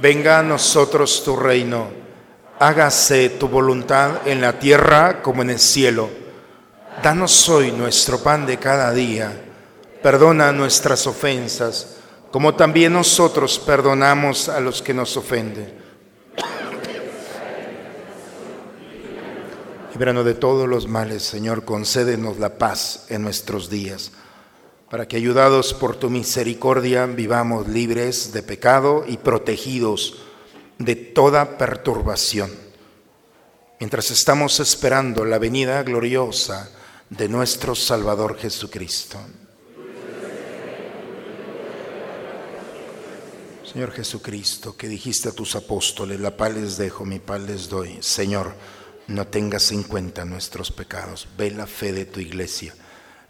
Venga 0.00 0.38
a 0.38 0.44
nosotros 0.44 1.24
tu 1.24 1.34
reino. 1.34 1.88
Hágase 2.60 3.30
tu 3.30 3.48
voluntad 3.48 4.28
en 4.28 4.40
la 4.40 4.60
tierra 4.60 5.22
como 5.22 5.42
en 5.42 5.50
el 5.50 5.58
cielo. 5.58 6.23
Danos 7.02 7.48
hoy 7.48 7.72
nuestro 7.72 8.18
pan 8.18 8.46
de 8.46 8.58
cada 8.58 8.92
día. 8.92 9.32
Perdona 10.02 10.52
nuestras 10.52 11.06
ofensas, 11.06 11.96
como 12.30 12.54
también 12.54 12.92
nosotros 12.92 13.58
perdonamos 13.58 14.48
a 14.48 14.60
los 14.60 14.80
que 14.80 14.94
nos 14.94 15.16
ofenden. 15.16 15.82
Líbranos 19.92 20.24
de 20.24 20.34
todos 20.34 20.68
los 20.68 20.88
males, 20.88 21.22
Señor, 21.22 21.64
concédenos 21.64 22.38
la 22.38 22.58
paz 22.58 23.06
en 23.10 23.22
nuestros 23.22 23.70
días, 23.70 24.12
para 24.90 25.06
que 25.06 25.16
ayudados 25.16 25.74
por 25.74 25.96
tu 25.96 26.10
misericordia 26.10 27.06
vivamos 27.06 27.68
libres 27.68 28.32
de 28.32 28.42
pecado 28.42 29.04
y 29.06 29.18
protegidos 29.18 30.16
de 30.78 30.96
toda 30.96 31.58
perturbación. 31.58 32.50
Mientras 33.78 34.10
estamos 34.10 34.60
esperando 34.60 35.24
la 35.24 35.38
venida 35.38 35.82
gloriosa, 35.82 36.70
de 37.10 37.28
nuestro 37.28 37.74
Salvador 37.74 38.38
Jesucristo. 38.38 39.18
Señor 43.70 43.90
Jesucristo, 43.92 44.76
que 44.76 44.88
dijiste 44.88 45.30
a 45.30 45.32
tus 45.32 45.56
apóstoles, 45.56 46.20
la 46.20 46.36
paz 46.36 46.54
les 46.54 46.76
dejo, 46.76 47.04
mi 47.04 47.18
paz 47.18 47.40
les 47.40 47.68
doy. 47.68 47.98
Señor, 48.00 48.54
no 49.08 49.26
tengas 49.26 49.72
en 49.72 49.82
cuenta 49.82 50.24
nuestros 50.24 50.70
pecados. 50.70 51.28
Ve 51.36 51.50
la 51.50 51.66
fe 51.66 51.92
de 51.92 52.04
tu 52.04 52.20
iglesia 52.20 52.74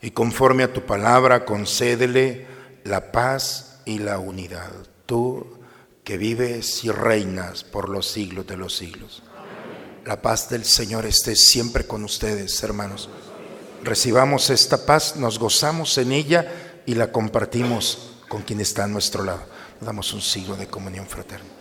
y 0.04 0.10
conforme 0.10 0.64
a 0.64 0.72
tu 0.72 0.82
palabra 0.82 1.46
concédele 1.46 2.46
la 2.84 3.10
paz 3.10 3.80
y 3.86 4.00
la 4.00 4.18
unidad. 4.18 4.70
Tú 5.06 5.58
que 6.04 6.18
vives 6.18 6.84
y 6.84 6.90
reinas 6.90 7.64
por 7.64 7.88
los 7.88 8.06
siglos 8.06 8.46
de 8.46 8.58
los 8.58 8.76
siglos. 8.76 9.22
La 10.04 10.20
paz 10.20 10.50
del 10.50 10.66
Señor 10.66 11.06
esté 11.06 11.34
siempre 11.34 11.86
con 11.86 12.04
ustedes, 12.04 12.62
hermanos. 12.62 13.08
Recibamos 13.85 14.49
esta 14.49 14.87
paz, 14.87 15.16
nos 15.16 15.39
gozamos 15.39 15.99
en 15.99 16.11
ella 16.12 16.80
y 16.87 16.95
la 16.95 17.12
compartimos 17.12 18.12
con 18.30 18.41
quien 18.41 18.62
está 18.62 18.85
a 18.85 18.89
nuestro 18.89 19.22
lado. 19.22 19.43
Damos 19.78 20.14
un 20.14 20.22
siglo 20.22 20.57
de 20.57 20.66
comunión 20.68 21.07
fraterna. 21.07 21.53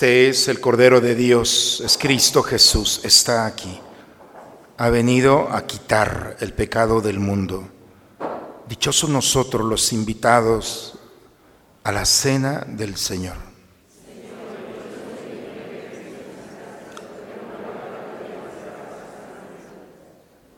Este 0.00 0.30
es 0.30 0.48
el 0.48 0.62
Cordero 0.62 1.02
de 1.02 1.14
Dios, 1.14 1.82
es 1.84 1.98
Cristo 1.98 2.42
Jesús, 2.42 3.02
está 3.04 3.44
aquí. 3.44 3.78
Ha 4.78 4.88
venido 4.88 5.50
a 5.52 5.66
quitar 5.66 6.38
el 6.40 6.54
pecado 6.54 7.02
del 7.02 7.20
mundo. 7.20 7.68
Dichosos 8.66 9.10
nosotros 9.10 9.62
los 9.66 9.92
invitados 9.92 10.98
a 11.84 11.92
la 11.92 12.06
cena 12.06 12.64
del 12.66 12.96
Señor. 12.96 13.36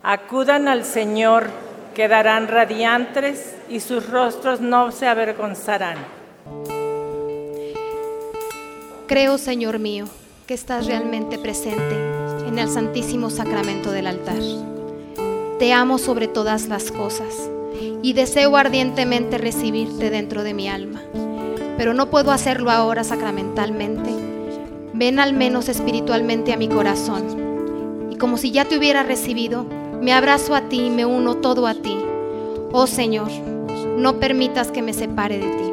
Acudan 0.05 0.69
al 0.69 0.85
Señor, 0.85 1.51
quedarán 1.97 2.47
radiantes 2.47 3.57
y 3.69 3.81
sus 3.81 4.09
rostros 4.09 4.61
no 4.61 4.93
se 4.93 5.09
avergonzarán. 5.09 5.99
Creo, 9.13 9.37
Señor 9.37 9.79
mío, 9.79 10.07
que 10.47 10.55
estás 10.55 10.87
realmente 10.87 11.39
presente 11.39 12.49
en 12.49 12.59
el 12.59 12.71
Santísimo 12.71 13.29
Sacramento 13.29 13.93
del 13.93 14.07
altar. 14.07 14.41
Te 15.59 15.75
amo 15.75 15.99
sobre 15.99 16.29
todas 16.29 16.67
las 16.69 16.91
cosas 16.91 17.51
y 18.01 18.15
deseo 18.15 18.57
ardientemente 18.57 19.37
recibirte 19.37 20.09
dentro 20.09 20.43
de 20.43 20.55
mi 20.55 20.67
alma, 20.67 21.03
pero 21.77 21.93
no 21.93 22.09
puedo 22.09 22.31
hacerlo 22.31 22.71
ahora 22.71 23.05
sacramentalmente. 23.05 24.09
Ven 24.95 25.19
al 25.19 25.35
menos 25.35 25.69
espiritualmente 25.69 26.55
a 26.55 26.57
mi 26.57 26.69
corazón 26.69 28.09
y 28.11 28.17
como 28.17 28.39
si 28.39 28.51
ya 28.51 28.65
te 28.65 28.79
hubiera 28.79 29.03
recibido, 29.03 29.67
me 30.01 30.15
abrazo 30.15 30.55
a 30.55 30.71
ti 30.71 30.87
y 30.87 30.91
me 30.91 31.05
uno 31.05 31.37
todo 31.37 31.67
a 31.67 31.75
ti. 31.75 31.99
Oh 32.73 32.87
Señor, 32.87 33.31
no 33.31 34.19
permitas 34.19 34.71
que 34.71 34.81
me 34.81 34.95
separe 34.95 35.37
de 35.37 35.49
ti. 35.49 35.72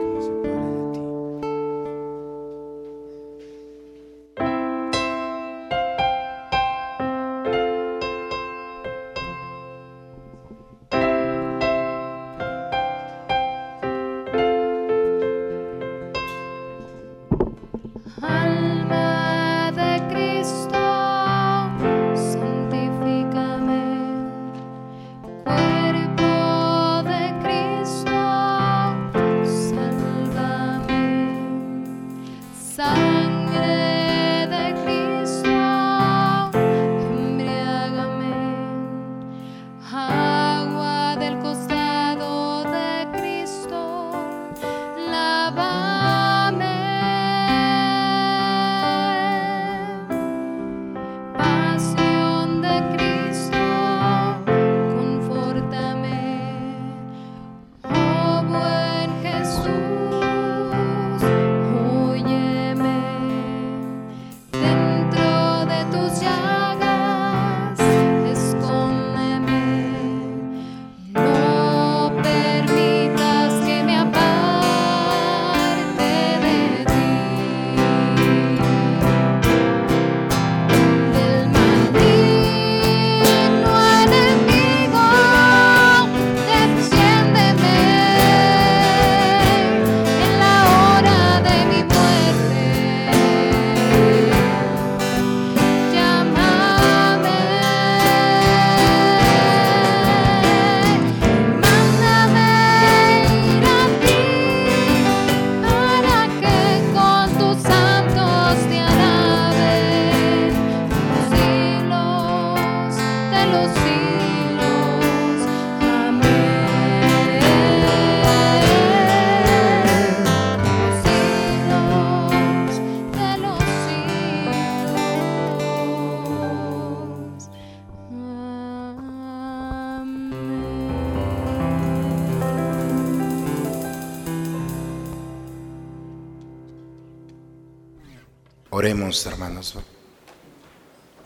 Hermanos. 139.09 139.73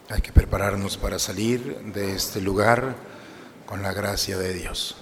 Hay 0.09 0.21
que 0.21 0.31
prepararnos 0.31 0.95
para 0.95 1.19
salir 1.19 1.75
de 1.93 2.15
este 2.15 2.39
lugar 2.39 2.95
con 3.65 3.81
la 3.81 3.91
gracia 3.91 4.37
de 4.37 4.53
Dios. 4.53 4.95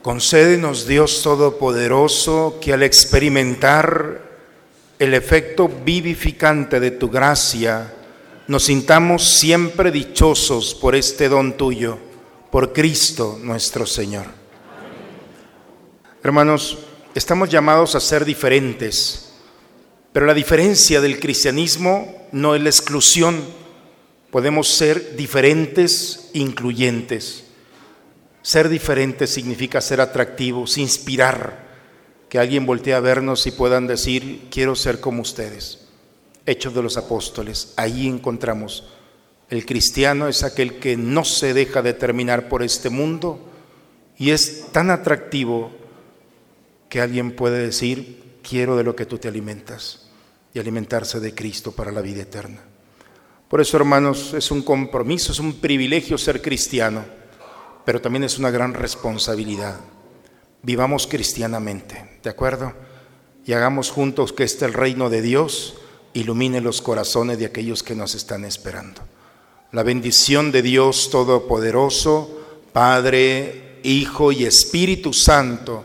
Concédenos, 0.00 0.86
Dios 0.86 1.22
Todopoderoso, 1.22 2.58
que 2.62 2.72
al 2.72 2.82
experimentar 2.82 4.22
el 4.98 5.12
efecto 5.12 5.68
vivificante 5.68 6.80
de 6.80 6.92
tu 6.92 7.10
gracia, 7.10 7.92
nos 8.48 8.64
sintamos 8.64 9.28
siempre 9.34 9.90
dichosos 9.90 10.74
por 10.74 10.94
este 10.94 11.28
don 11.28 11.58
tuyo, 11.58 11.98
por 12.50 12.72
Cristo 12.72 13.38
nuestro 13.42 13.84
Señor. 13.84 14.26
Hermanos, 16.22 16.78
estamos 17.14 17.50
llamados 17.50 17.94
a 17.94 18.00
ser 18.00 18.24
diferentes, 18.24 19.31
pero 20.12 20.26
la 20.26 20.34
diferencia 20.34 21.00
del 21.00 21.18
cristianismo 21.18 22.28
no 22.32 22.54
es 22.54 22.62
la 22.62 22.68
exclusión. 22.68 23.42
Podemos 24.30 24.68
ser 24.68 25.16
diferentes, 25.16 26.30
incluyentes. 26.34 27.44
Ser 28.42 28.68
diferentes 28.68 29.30
significa 29.30 29.80
ser 29.80 30.00
atractivos, 30.00 30.76
inspirar, 30.76 31.72
que 32.28 32.38
alguien 32.38 32.66
voltee 32.66 32.94
a 32.94 33.00
vernos 33.00 33.46
y 33.46 33.52
puedan 33.52 33.86
decir, 33.86 34.48
quiero 34.50 34.74
ser 34.74 35.00
como 35.00 35.22
ustedes. 35.22 35.86
Hechos 36.44 36.74
de 36.74 36.82
los 36.82 36.96
Apóstoles, 36.96 37.72
ahí 37.76 38.06
encontramos. 38.06 38.88
El 39.48 39.64
cristiano 39.64 40.28
es 40.28 40.42
aquel 40.42 40.78
que 40.78 40.96
no 40.96 41.24
se 41.24 41.54
deja 41.54 41.82
determinar 41.82 42.48
por 42.48 42.62
este 42.62 42.90
mundo 42.90 43.38
y 44.18 44.30
es 44.30 44.66
tan 44.72 44.90
atractivo 44.90 45.70
que 46.88 47.00
alguien 47.00 47.36
puede 47.36 47.58
decir, 47.58 48.38
quiero 48.42 48.76
de 48.76 48.84
lo 48.84 48.96
que 48.96 49.06
tú 49.06 49.18
te 49.18 49.28
alimentas 49.28 50.01
y 50.54 50.58
alimentarse 50.58 51.20
de 51.20 51.34
Cristo 51.34 51.72
para 51.72 51.92
la 51.92 52.00
vida 52.00 52.22
eterna. 52.22 52.60
Por 53.48 53.60
eso, 53.60 53.76
hermanos, 53.76 54.34
es 54.34 54.50
un 54.50 54.62
compromiso, 54.62 55.32
es 55.32 55.38
un 55.38 55.54
privilegio 55.60 56.16
ser 56.16 56.40
cristiano, 56.40 57.04
pero 57.84 58.00
también 58.00 58.24
es 58.24 58.38
una 58.38 58.50
gran 58.50 58.74
responsabilidad. 58.74 59.78
Vivamos 60.62 61.06
cristianamente, 61.06 62.18
¿de 62.22 62.30
acuerdo? 62.30 62.72
Y 63.44 63.52
hagamos 63.52 63.90
juntos 63.90 64.32
que 64.32 64.44
este 64.44 64.64
el 64.64 64.72
reino 64.72 65.10
de 65.10 65.20
Dios 65.20 65.74
ilumine 66.14 66.60
los 66.60 66.80
corazones 66.80 67.38
de 67.38 67.46
aquellos 67.46 67.82
que 67.82 67.94
nos 67.94 68.14
están 68.14 68.44
esperando. 68.44 69.02
La 69.72 69.82
bendición 69.82 70.52
de 70.52 70.62
Dios 70.62 71.10
Todopoderoso, 71.10 72.40
Padre, 72.72 73.80
Hijo 73.82 74.32
y 74.32 74.44
Espíritu 74.44 75.12
Santo, 75.12 75.84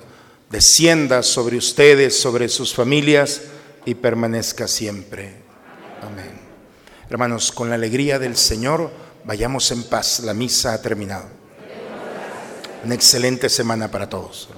descienda 0.49 1.24
sobre 1.24 1.57
ustedes, 1.57 2.18
sobre 2.18 2.49
sus 2.49 2.74
familias 2.74 3.41
y 3.88 3.95
permanezca 3.95 4.67
siempre. 4.67 5.33
Amén. 6.01 6.29
Hermanos, 7.09 7.53
con 7.53 7.69
la 7.69 7.75
alegría 7.75 8.19
del 8.19 8.35
Señor, 8.35 8.91
vayamos 9.23 9.71
en 9.71 9.83
paz. 9.83 10.19
La 10.19 10.33
misa 10.33 10.73
ha 10.73 10.81
terminado. 10.81 11.23
Una 12.83 12.95
excelente 12.95 13.47
semana 13.47 13.89
para 13.89 14.09
todos. 14.09 14.49